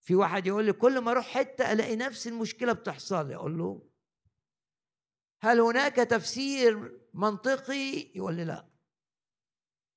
[0.00, 3.88] في واحد يقول لي كل ما أروح حتة ألاقي نفس المشكلة بتحصل لي أقول له
[5.42, 8.68] هل هناك تفسير منطقي؟ يقول لي لا.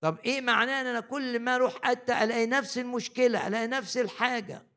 [0.02, 4.68] طب إيه معناه إن أنا كل ما أروح حتة ألاقي نفس المشكلة ألاقي نفس الحاجة؟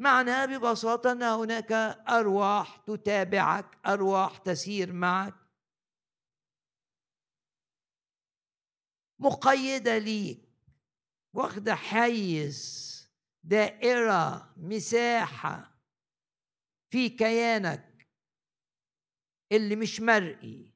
[0.00, 1.72] معناه ببساطة أن هناك
[2.08, 5.34] أرواح تتابعك أرواح تسير معك.
[9.18, 10.48] مقيدة ليك
[11.34, 12.90] واخدة حيز
[13.44, 15.80] دائرة مساحة
[16.90, 18.08] في كيانك
[19.52, 20.72] اللي مش مرئي.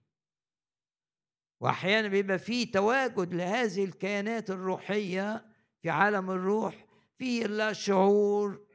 [1.60, 5.46] واحيانا بيبقى في تواجد لهذه الكيانات الروحية
[5.82, 6.86] في عالم الروح
[7.18, 8.66] في لا شعور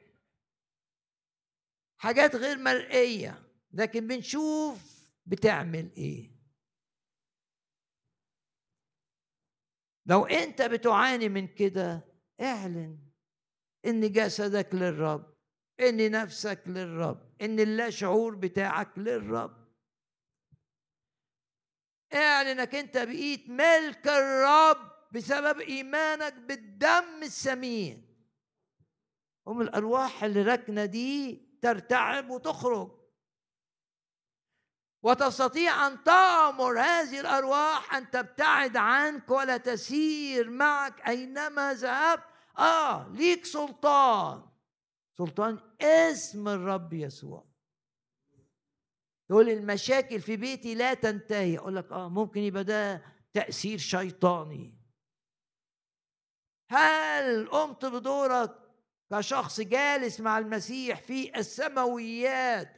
[2.00, 6.32] حاجات غير مرئية لكن بنشوف بتعمل إيه.
[10.06, 12.06] لو أنت بتعاني من كده
[12.42, 13.00] اعلن
[13.86, 15.38] إن جسدك للرب
[15.80, 19.70] إن نفسك للرب إن اللا شعور بتاعك للرب.
[22.14, 28.16] اعلن انك أنت بقيت ملك الرب بسبب إيمانك بالدم الثمين
[29.48, 33.00] هم الأرواح اللي ركنه دي ترتعب وتخرج.
[35.04, 42.24] وتستطيع أن تأمر هذه الأرواح أن تبتعد عنك ولا تسير معك أينما ذهبت.
[42.58, 44.50] آه ليك سلطان.
[45.18, 47.46] سلطان اسم الرب يسوع.
[49.30, 51.58] تقول المشاكل في بيتي لا تنتهي.
[51.58, 53.04] أقول لك آه ممكن يبقى ده
[53.34, 54.80] تأثير شيطاني.
[56.72, 58.69] هل قمت بدورك؟
[59.12, 62.74] كشخص جالس مع المسيح في السماويات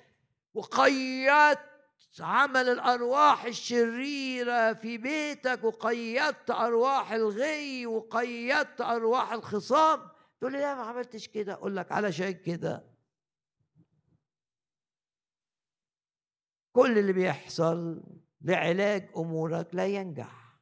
[0.53, 1.71] وقيدت
[2.19, 10.09] عمل الأرواح الشريرة في بيتك وقيدت أرواح الغي وقيدت أرواح الخصام.
[10.39, 11.53] تقول لي لا ما عملتش كده.
[11.53, 12.91] أقول لك علشان كده.
[16.71, 18.03] كل اللي بيحصل
[18.41, 20.59] لعلاج أمورك لا ينجح.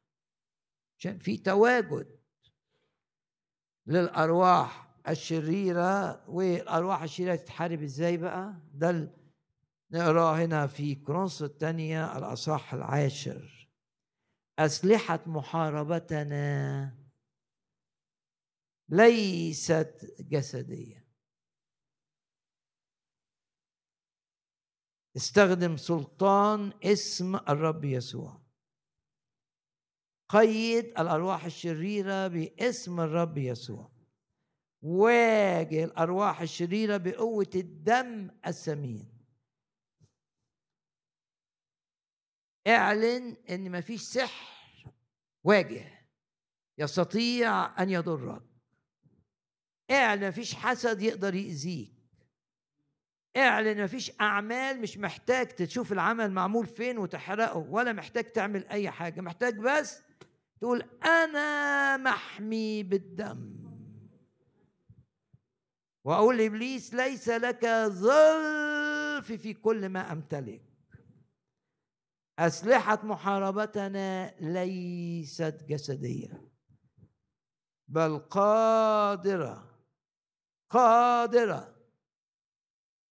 [0.99, 2.19] عشان في تواجد
[3.85, 9.15] للأرواح الشريرة والارواح الشريرة تتحارب إزاي بقى؟ ده
[9.91, 13.69] نقراه هنا في كرونس الثانية الأصح العاشر.
[14.59, 16.95] أسلحة محاربتنا
[18.89, 21.09] ليست جسدية.
[25.15, 28.41] استخدم سلطان اسم الرب يسوع.
[30.29, 33.98] قيد الأرواح الشريرة باسم الرب يسوع.
[34.81, 39.19] واجه الأرواح الشريرة بقوة الدم الثمين
[42.67, 44.91] اعلن إن مفيش سحر
[45.43, 45.99] واجه
[46.77, 48.43] يستطيع أن يضرك.
[49.91, 51.93] اعلن مفيش حسد يقدر يأذيك.
[53.37, 59.21] اعلن مفيش أعمال مش محتاج تشوف العمل معمول فين وتحرقه ولا محتاج تعمل أي حاجة.
[59.21, 60.01] محتاج بس
[60.59, 63.68] تقول أنا محمي بالدم.
[66.03, 70.63] وأقول لإبليس ليس لك ظلف في كل ما أمتلك.
[72.39, 76.49] أسلحة محاربتنا ليست جسدية
[77.87, 79.79] بل قادرة
[80.69, 81.75] قادرة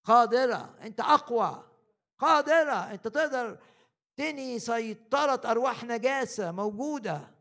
[0.05, 0.79] قادرة.
[0.81, 1.65] أنت أقوى
[2.19, 2.93] قادرة.
[2.93, 3.59] أنت تقدر
[4.17, 7.35] تنهي سيطرة أرواح نجاسة موجودة.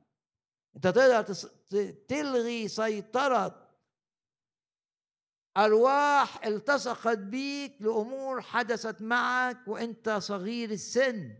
[0.75, 1.33] أنت تقدر
[2.07, 3.66] تلغي سيطرة
[5.57, 11.35] أرواح التصقت بيك لأمور حدثت معك وأنت صغير السن.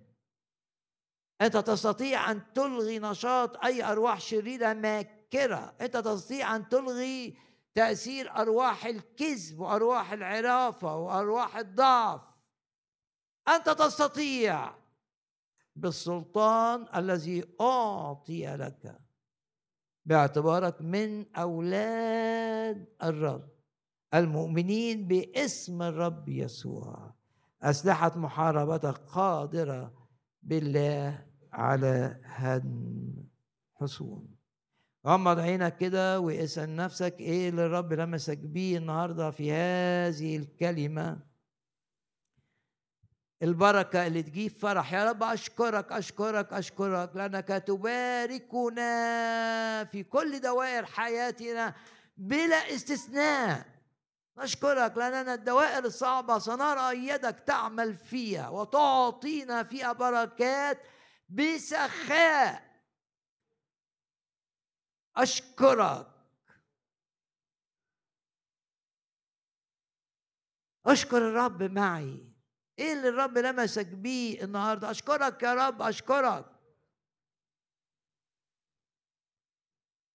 [1.41, 5.75] أنت تستطيع أن تلغي نشاط أي أرواح شريرة ماكرة.
[5.81, 7.37] أنت تستطيع أن تلغي
[7.73, 12.21] تأثير أرواح الكذب وأرواح العرافة وأرواح الضعف.
[13.47, 14.75] أنت تستطيع
[15.75, 18.99] بالسلطان الذي أعطي لك
[20.05, 23.56] باعتبارك من أولاد الرب.
[24.13, 27.13] المؤمنين باسم الرب يسوع.
[27.61, 29.93] أسلحة محاربتك قادرة
[30.43, 33.13] بالله على هدم
[33.75, 34.27] حصون.
[35.07, 41.19] غمض عينك كده واسأل نفسك إيه اللي الرب لمسك بيه النهارده في هذه الكلمة.
[43.43, 44.93] البركة اللي تجيب فرح.
[44.93, 47.15] يا رب أشكرك أشكرك أشكرك.
[47.15, 48.83] لأنك تباركنا
[49.83, 51.75] في كل دوائر حياتنا
[52.17, 53.76] بلا استثناء.
[54.37, 60.81] نشكرك لأننا الدوائر الصعبة سنرى يدك تعمل فيها وتعطينا فيها بركات
[61.29, 62.67] بسخاء.
[65.17, 66.07] أشكرك.
[70.85, 72.33] أشكر الرب معي.
[72.79, 76.56] إيه اللي الرب لمسك بيه النهاردة؟ أشكرك يا رب أشكرك.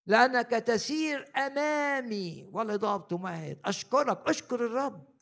[0.06, 2.48] لأنك تسير أمامي.
[2.52, 4.28] والهضاب تمهد أشكرك.
[4.28, 5.12] أشكر الرب.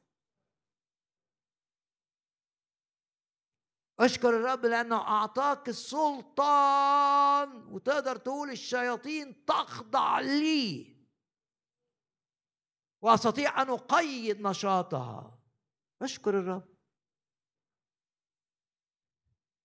[4.00, 7.66] أشكر الرب لأنه أعطاك السلطان.
[7.72, 10.96] وتقدر تقول الشياطين تخضع لي.
[13.02, 15.38] وأستطيع أن أقيد نشاطها.
[16.02, 16.76] أشكر الرب.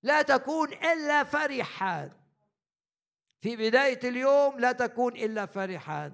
[0.04, 2.25] لا تكون إلا فرحا.
[3.46, 6.12] في بداية اليوم لا تكون إلا فرحا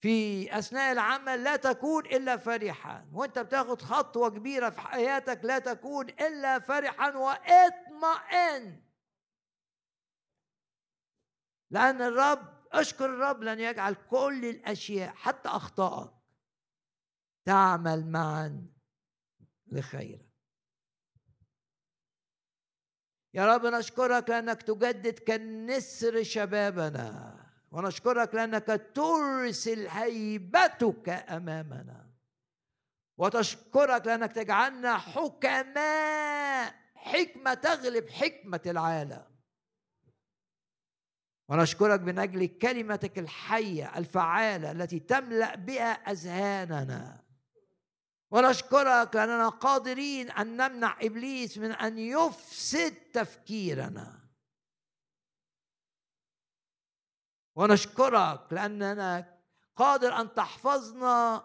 [0.00, 6.08] في أثناء العمل لا تكون إلا فرحا وأنت بتاخد خطوة كبيرة في حياتك لا تكون
[6.08, 8.82] إلا فرحا واطمئن.
[11.70, 16.12] لأن الرب أشكر الرب لن يجعل كل الأشياء حتى أخطائك
[17.44, 18.66] تعمل معا
[19.66, 20.33] لخيرك.
[23.34, 27.36] يا رب نشكرك لأنك تجدد كالنسر شبابنا
[27.70, 32.06] ونشكرك لأنك ترسل هيبتك أمامنا
[33.18, 39.24] وتشكرك لأنك تجعلنا حكماء حكمة تغلب حكمة العالم.
[41.48, 47.23] ونشكرك من أجل كلمتك الحية الفعالة التي تملأ بها أذهاننا.
[48.34, 54.28] ونشكرك لأننا قادرين أن نمنع إبليس من أن يفسد تفكيرنا.
[57.56, 59.40] ونشكرك لأننا
[59.76, 61.44] قادر أن تحفظنا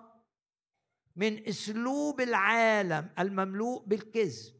[1.15, 4.59] من أسلوب العالم المملوء بالكذب.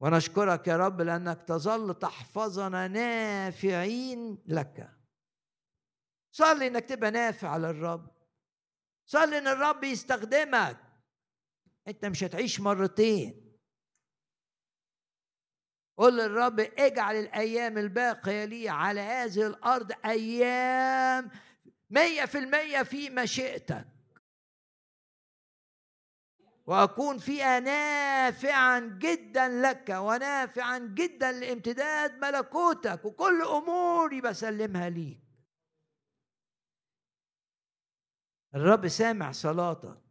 [0.00, 4.96] ونشكرك يا رب لأنك تظل تحفظنا نافعين لك.
[6.32, 8.15] صلي إنك تبقى نافع للرب.
[9.06, 10.76] صلي ان الرب يستخدمك.
[11.88, 13.46] انت مش هتعيش مرتين.
[15.98, 21.30] قل للرب اجعل الأيام الباقية لي على هذه الأرض أيام
[21.90, 23.86] مية في المية في مشيئتك
[26.66, 33.04] وأكون فيها نافعا جدا لك ونافعا جدا لامتداد ملكوتك.
[33.04, 35.25] وكل أموري بسلمها ليك.
[38.54, 40.02] الرب سامع صلاتك.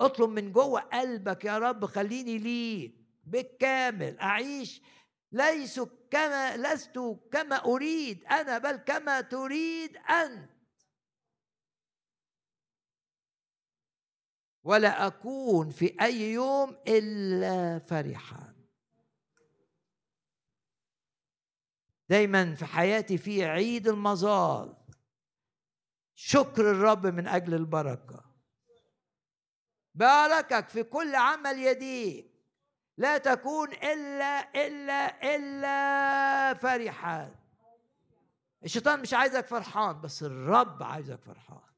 [0.00, 2.94] اطلب من جوه قلبك يا رب خليني ليك
[3.24, 4.18] بالكامل.
[4.18, 4.82] أعيش
[5.32, 5.80] ليس
[6.10, 6.98] كما لست
[7.32, 10.50] كما أريد أنا بل كما تريد أنت.
[14.64, 18.54] ولا أكون في أي يوم إلا فرحا.
[22.08, 24.79] دايما في حياتي في عيد المظال
[26.22, 28.24] شكر الرب من أجل البركة.
[29.94, 32.30] باركك في كل عمل يديك.
[32.96, 37.34] لا تكون إلا إلا إلا فرحان
[38.64, 41.70] الشيطان مش عايزك فرحان بس الرب عايزك فرحان.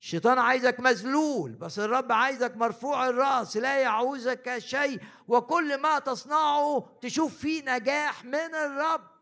[0.00, 5.00] الشيطان عايزك مذلول بس الرب عايزك مرفوع الرأس لا يعوزك شيء.
[5.28, 9.15] وكل ما تصنعه تشوف فيه نجاح من الرب.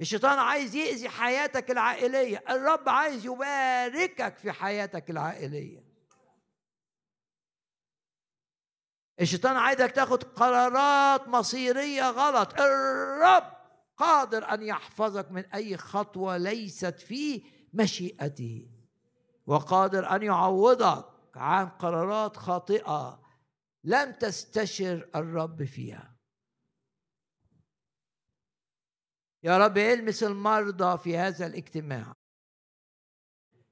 [0.00, 5.84] الشيطان عايز يأذي حياتك العائلية الرب عايز يباركك في حياتك العائلية.
[9.20, 13.52] الشيطان عايزك تاخد قرارات مصيرية غلط الرب
[13.96, 17.42] قادر أن يحفظك من أي خطوة ليست في
[17.72, 18.70] مشيئته
[19.46, 23.22] وقادر أن يعوضك عن قرارات خاطئة
[23.84, 26.13] لم تستشر الرب فيها.
[29.44, 32.14] يا رب المس المرضى في هذا الاجتماع.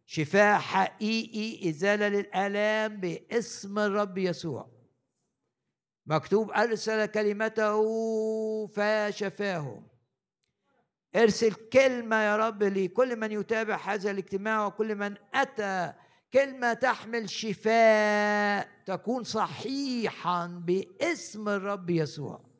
[0.07, 4.71] شفاء حقيقي إزالة للآلام باسم الرب يسوع.
[6.07, 7.83] مكتوب أرسل كلمته
[8.67, 9.89] فشفاهم
[11.17, 15.93] ارسل كلمة يا رب لكل من يتابع هذا الاجتماع وكل من أتى.
[16.33, 22.52] كلمة تحمل شفاء تكون صحيحا باسم الرب يسوع.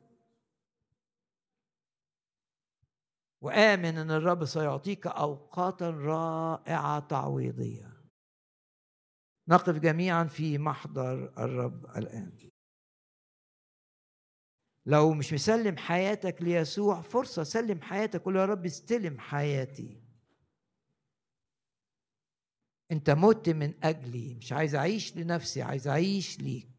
[3.43, 8.03] وآمن أن الرب سيعطيك أوقاتا رائعة تعويضية.
[9.47, 12.37] نقف جميعا في محضر الرب الآن.
[14.85, 20.03] لو مش مسلم حياتك ليسوع فرصة سلم حياتك قول يا رب استلم حياتي.
[22.91, 26.69] أنت مت من أجلي مش عايز أعيش لنفسي عايز أعيش ليك.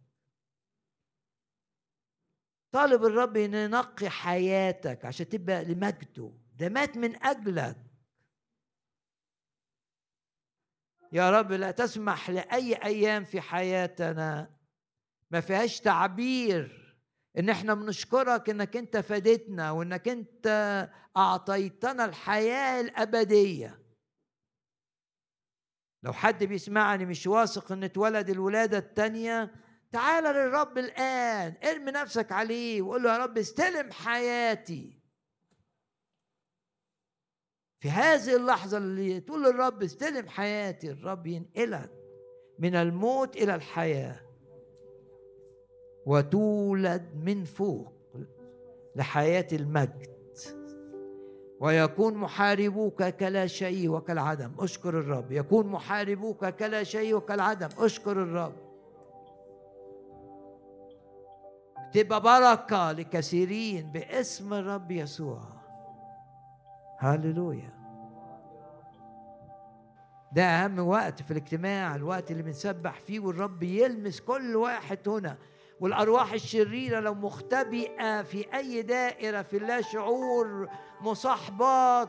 [2.75, 6.44] طالب الرب إن ينقي حياتك عشان تبقى لمجده.
[6.55, 7.77] ده مات من أجلك.
[11.13, 14.51] يا رب لا تسمح لأي أيام في حياتنا
[15.31, 16.85] ما فيهاش تعبير
[17.39, 20.47] إن إحنا بنشكرك إنك أنت فادتنا وإنك أنت
[21.17, 23.83] أعطيتنا الحياة الأبدية.
[26.03, 29.55] لو حد بيسمعني مش واثق إن اتولد الولادة الثانية
[29.93, 35.04] تعال للرب الآن ارمي نفسك عليه وقول له يا رب استلم حياتي.
[37.85, 41.91] في هذه اللحظة اللي تقول للرب استلم حياتي الرب ينقلك
[42.59, 44.21] من الموت إلى الحياة.
[46.07, 47.93] وتولد من فوق
[48.97, 50.39] لحياة المجد.
[51.61, 54.53] ويكون محاربوك كلا شيء وكالعدم.
[54.59, 55.33] اشكر الرب.
[55.33, 57.69] يكون محاربوك كلا شيء وكالعدم.
[57.79, 58.55] اشكر الرب.
[61.93, 65.43] تبقى بركة لكثيرين باسم الرب يسوع.
[66.99, 67.74] هللويا.
[70.35, 75.37] ده أهم وقت في الاجتماع الوقت اللي بنسبح فيه والرب يلمس كل واحد هنا.
[75.81, 80.69] والأرواح الشريرة لو مختبئة في أي دائرة في اللا شعور
[81.01, 82.09] مصاحبات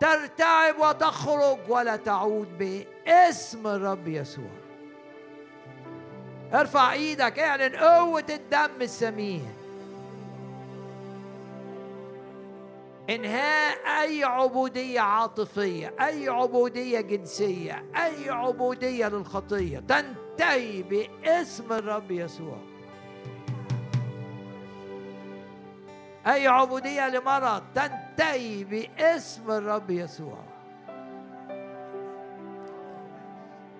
[0.00, 4.50] ترتعب وتخرج ولا تعود باسم الرب يسوع.
[6.54, 9.57] ارفع إيدك اعلن قوة الدم السمين.
[13.10, 22.58] إنهاء أي عبودية عاطفية أي عبودية جنسية أي عبودية للخطية تنتهي باسم الرب يسوع.
[26.26, 30.38] أي عبودية لمرض تنتهي باسم الرب يسوع.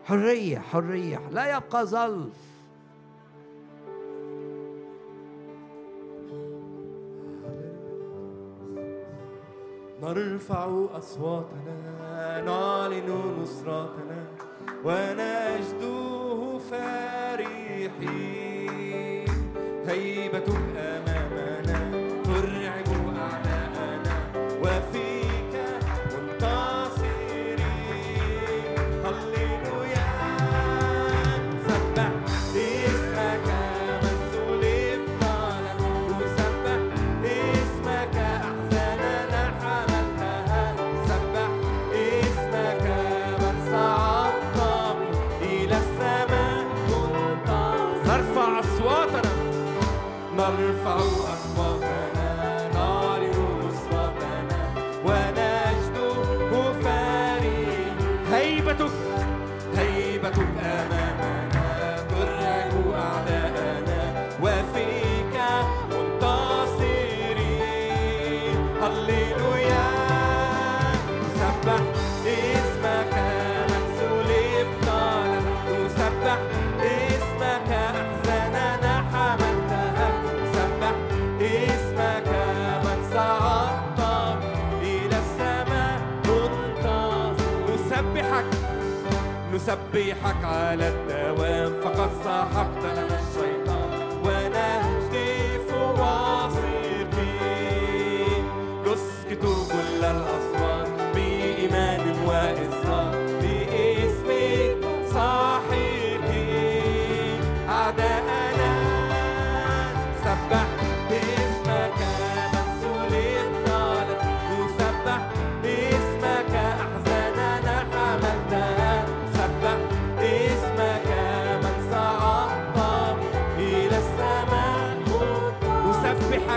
[0.04, 2.47] حرية حرية لا يبقى ظلف.
[10.12, 14.20] نرفع أصواتنا نعلن نصرتنا
[14.84, 17.98] ونجده فرحين
[19.86, 20.67] هيبتك
[89.94, 92.67] نسبحك على الدوام فقد سحقت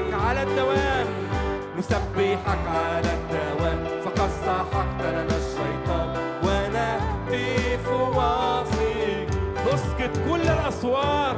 [0.01, 1.07] نسبحك على الدوام.
[1.77, 3.79] نسبحك على الدوام.
[4.05, 6.09] فقد سحقت لنا الشيطان.
[6.43, 9.27] ونهتف واثق
[9.73, 11.35] نسكت كل الأسوار.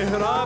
[0.00, 0.39] Tehran.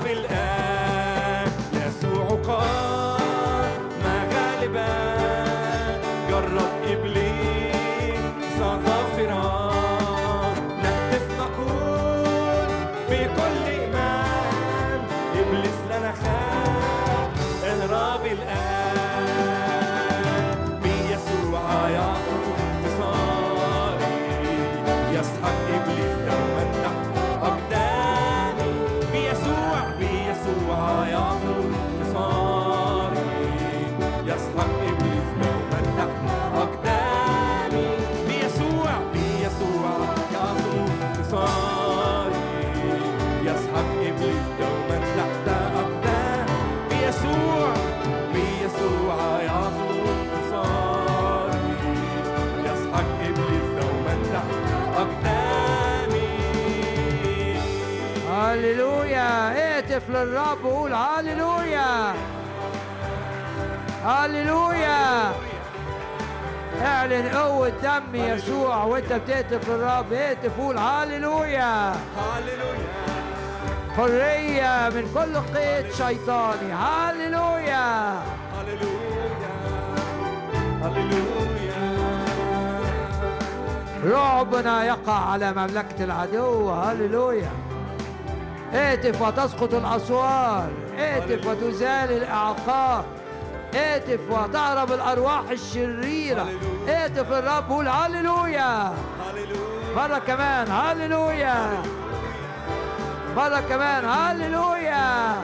[59.94, 62.14] هتهتف للرب وقول هللويا
[64.04, 65.32] هللويا
[66.82, 70.12] اعلن قوة دم يسوع وانت بتهتف للرب.
[70.12, 72.94] اهتف قول هللويا هللويا
[73.96, 76.72] حرية من كل قيد شيطاني.
[76.72, 78.12] هللويا
[78.54, 79.54] هللويا
[80.82, 81.94] هللويا
[84.04, 86.70] رعبنا يقع على مملكة العدو.
[86.70, 87.50] هللويا
[88.74, 90.68] اهتف وتسقط الأسوار
[90.98, 93.04] اهتف وتزال الأعقاب
[93.74, 96.46] اهتف وتهرب الأرواح الشريرة
[96.88, 98.92] اهتف الرب قول هللويا
[99.96, 101.82] مرة كمان هللويا
[103.36, 105.34] مرة كمان هللويا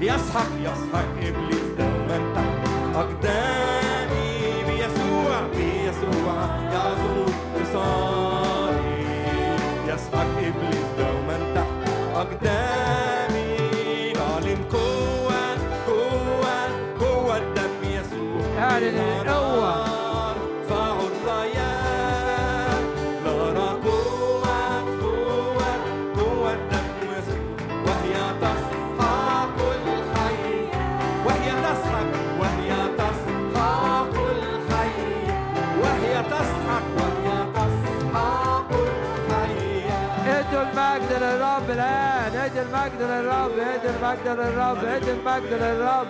[0.00, 3.75] يسحق يسحق إبليس دمك تحت أقدام
[7.76, 8.15] song.
[42.66, 46.06] المجد للرب ادي المجد للرب ادي المجد للرب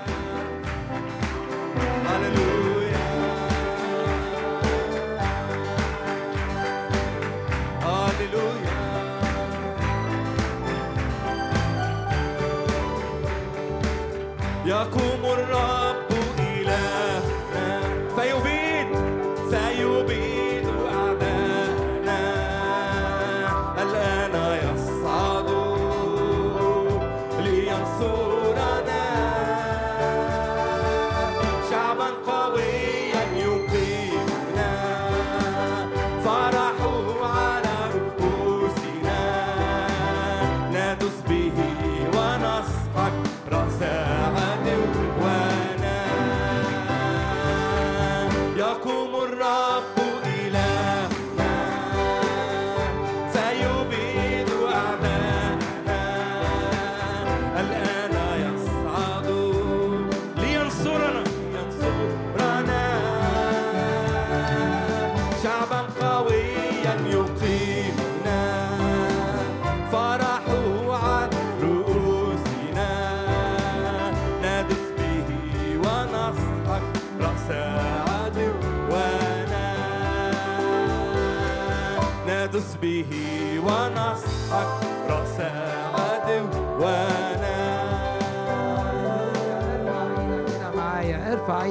[2.07, 3.07] هللويا
[7.83, 8.77] هللويا
[14.67, 15.86] يقوم الرب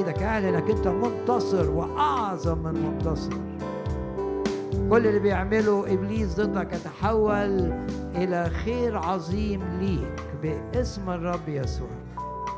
[0.04, 3.32] اعلن انك أنت منتصر وأعظم من منتصر
[4.90, 7.72] كل اللي بيعمله إبليس ضدك يتحول
[8.14, 11.88] إلى خير عظيم ليك باسم الرب يسوع.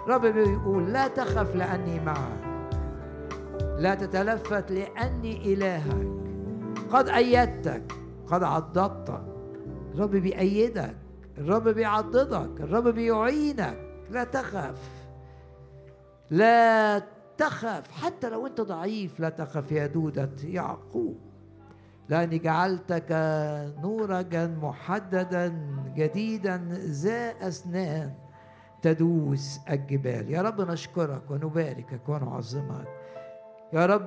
[0.06, 2.68] الرب بيقول لا تخف لأني معك.
[3.78, 6.08] لا تتلفت لأني إلهك.
[6.90, 7.92] قد أيدتك
[8.26, 9.22] قد عضدتك.
[9.94, 10.96] الرب بيأيدك
[11.38, 13.78] الرب بيعضدك الرب بيعينك.
[14.10, 14.78] لا تخف.
[16.30, 17.02] لا
[17.38, 21.16] تخف حتى لو أنت ضعيف لا تخف يا دودة يعقوب
[22.08, 23.06] لأني جعلتك
[23.82, 25.58] نورجا محددا
[25.96, 28.12] جديدا ذا أسنان
[28.82, 30.30] تدوس الجبال.
[30.30, 32.88] يا رب نشكرك ونباركك ونعظمك.
[33.72, 34.06] يا رب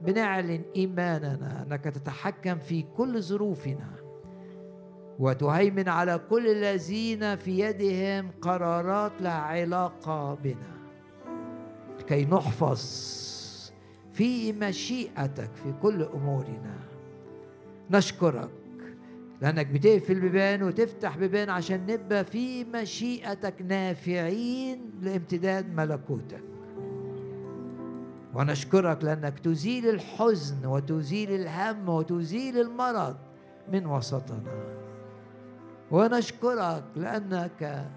[0.00, 3.90] بنعلن إيماننا أنك تتحكم في كل ظروفنا
[5.18, 10.79] وتهيمن على كل الذين في يدهم قرارات لا علاقة بنا.
[12.02, 12.80] كي نحفظ
[14.12, 16.76] في مشيئتك في كل أمورنا.
[17.90, 18.50] نشكرك
[19.40, 26.44] لأنك بتقفل بيبان وتفتح بيبان عشان نبقى في مشيئتك نافعين لامتداد ملكوتك.
[28.34, 33.16] ونشكرك لأنك تزيل الحزن وتزيل الهم وتزيل المرض
[33.72, 34.42] من وسطنا.
[35.90, 37.90] ونشكرك لأنك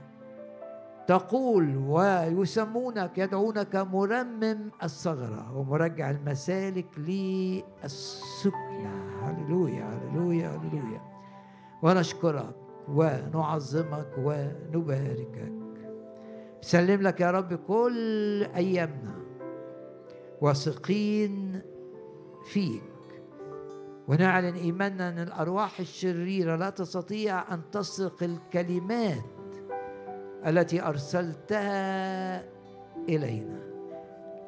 [1.08, 11.02] تقول ويسمونك يدعونك مرمم الثغرة ومرجع المسالك للسكنة هللويا هللويا هللويا.
[11.82, 12.56] ونشكرك
[12.88, 15.54] ونعظمك ونباركك.
[16.62, 19.16] سلم لك يا رب كل أيامنا
[20.42, 21.62] واثقين
[22.46, 22.84] فيك.
[24.08, 29.43] ونعلن إيماننا أن الأرواح الشريرة لا تستطيع أن تسرق الكلمات
[30.48, 32.44] التي أرسلتها
[33.10, 33.60] إلينا.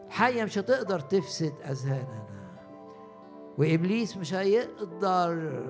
[0.08, 2.26] الحيه مش هتقدر تفسد أذهاننا.
[3.58, 5.64] وإبليس مش هيقدر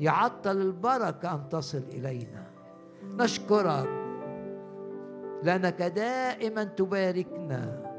[0.00, 2.46] يعطل البركة أن تصل إلينا.
[3.02, 3.88] نشكرك
[5.42, 7.90] لأنك دائما تباركنا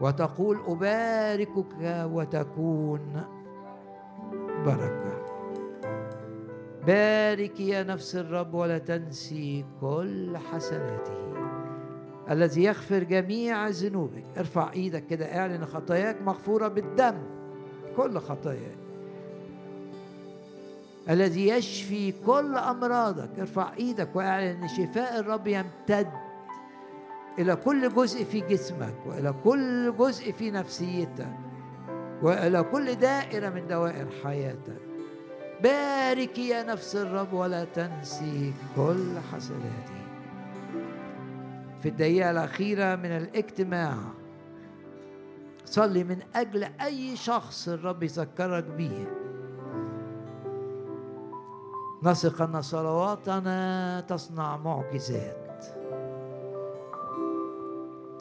[0.00, 3.22] وتقول أباركك وتكون
[4.66, 5.19] بركة.
[6.90, 11.34] بارك يا نفس الرب ولا تنسي كل حسناته.
[12.30, 14.24] الذي يغفر جميع ذنوبك.
[14.38, 17.14] ارفع إيدك كده اعلن خطاياك مغفورة بالدم.
[17.96, 18.78] كل خطاياك.
[21.10, 23.38] الذي يشفي كل أمراضك.
[23.38, 26.10] ارفع إيدك واعلن إن شفاء الرب يمتد
[27.38, 31.36] إلى كل جزء في جسمك وإلى كل جزء في نفسيتك
[32.22, 34.89] وإلى كل دائرة من دوائر حياتك.
[35.62, 40.00] باركي يا نفس الرب ولا تنسي كل حسناته
[41.82, 43.94] في الدقيقة الأخيرة من الاجتماع
[45.64, 49.06] صلي من أجل أي شخص الرب يذكرك به.
[52.02, 55.64] نثق أن صلواتنا تصنع معجزات.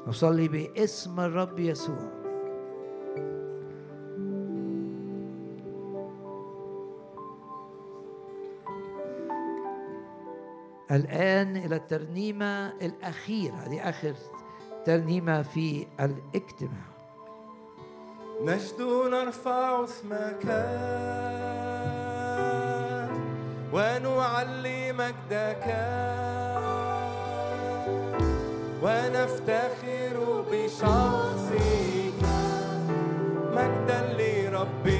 [0.07, 2.18] نصلي باسم الرب يسوع.
[10.91, 13.67] الآن إلى الترنيمة الأخيرة.
[13.67, 14.13] دي آخر
[14.85, 16.89] ترنيمة في الاجتماع.
[18.41, 20.45] نجد نرفع اسمك
[23.73, 25.65] ونعلي مجدك
[28.83, 32.19] ونفتخر بشخصك
[33.53, 34.98] مجدا لربي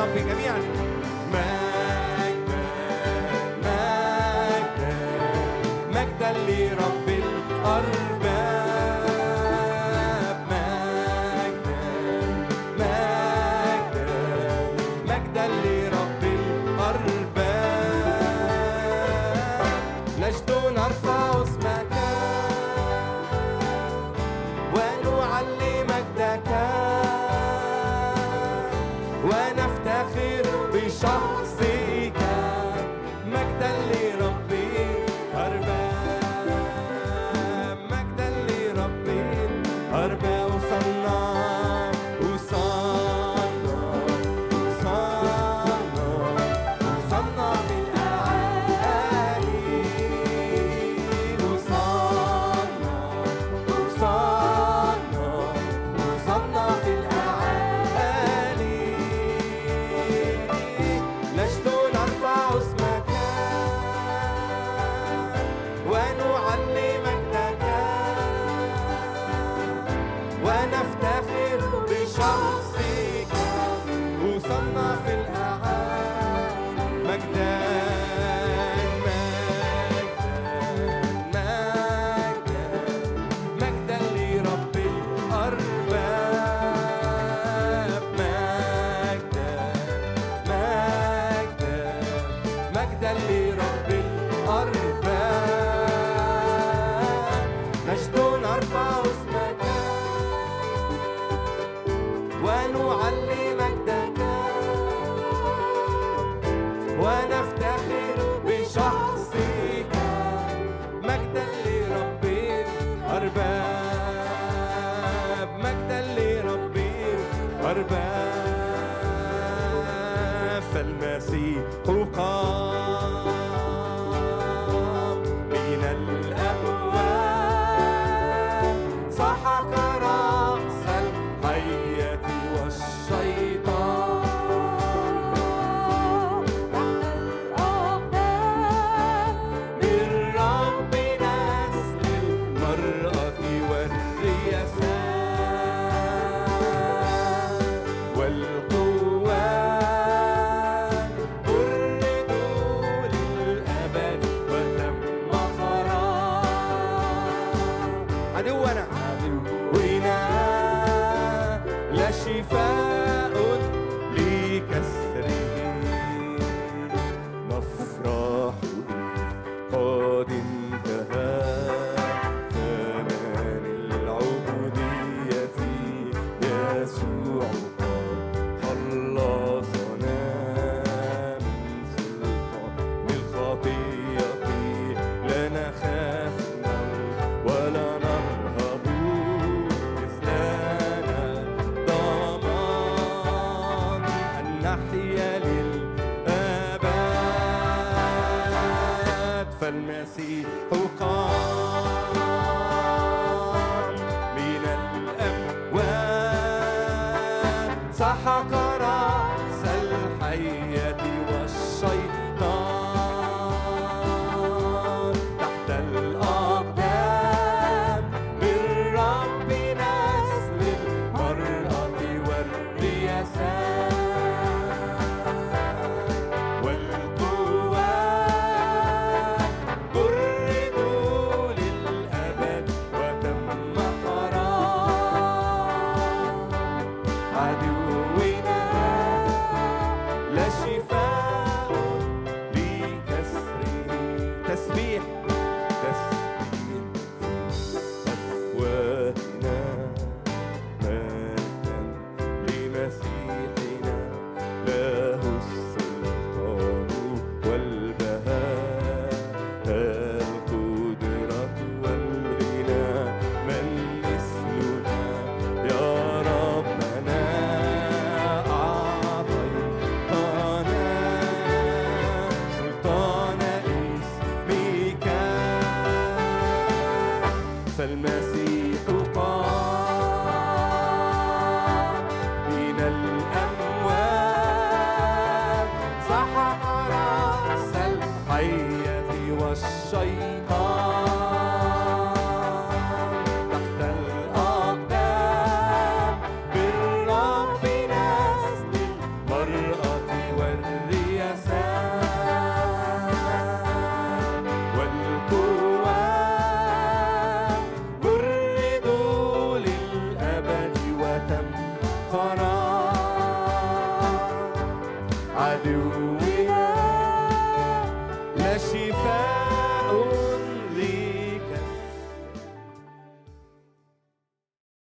[0.00, 0.69] la via, vieni.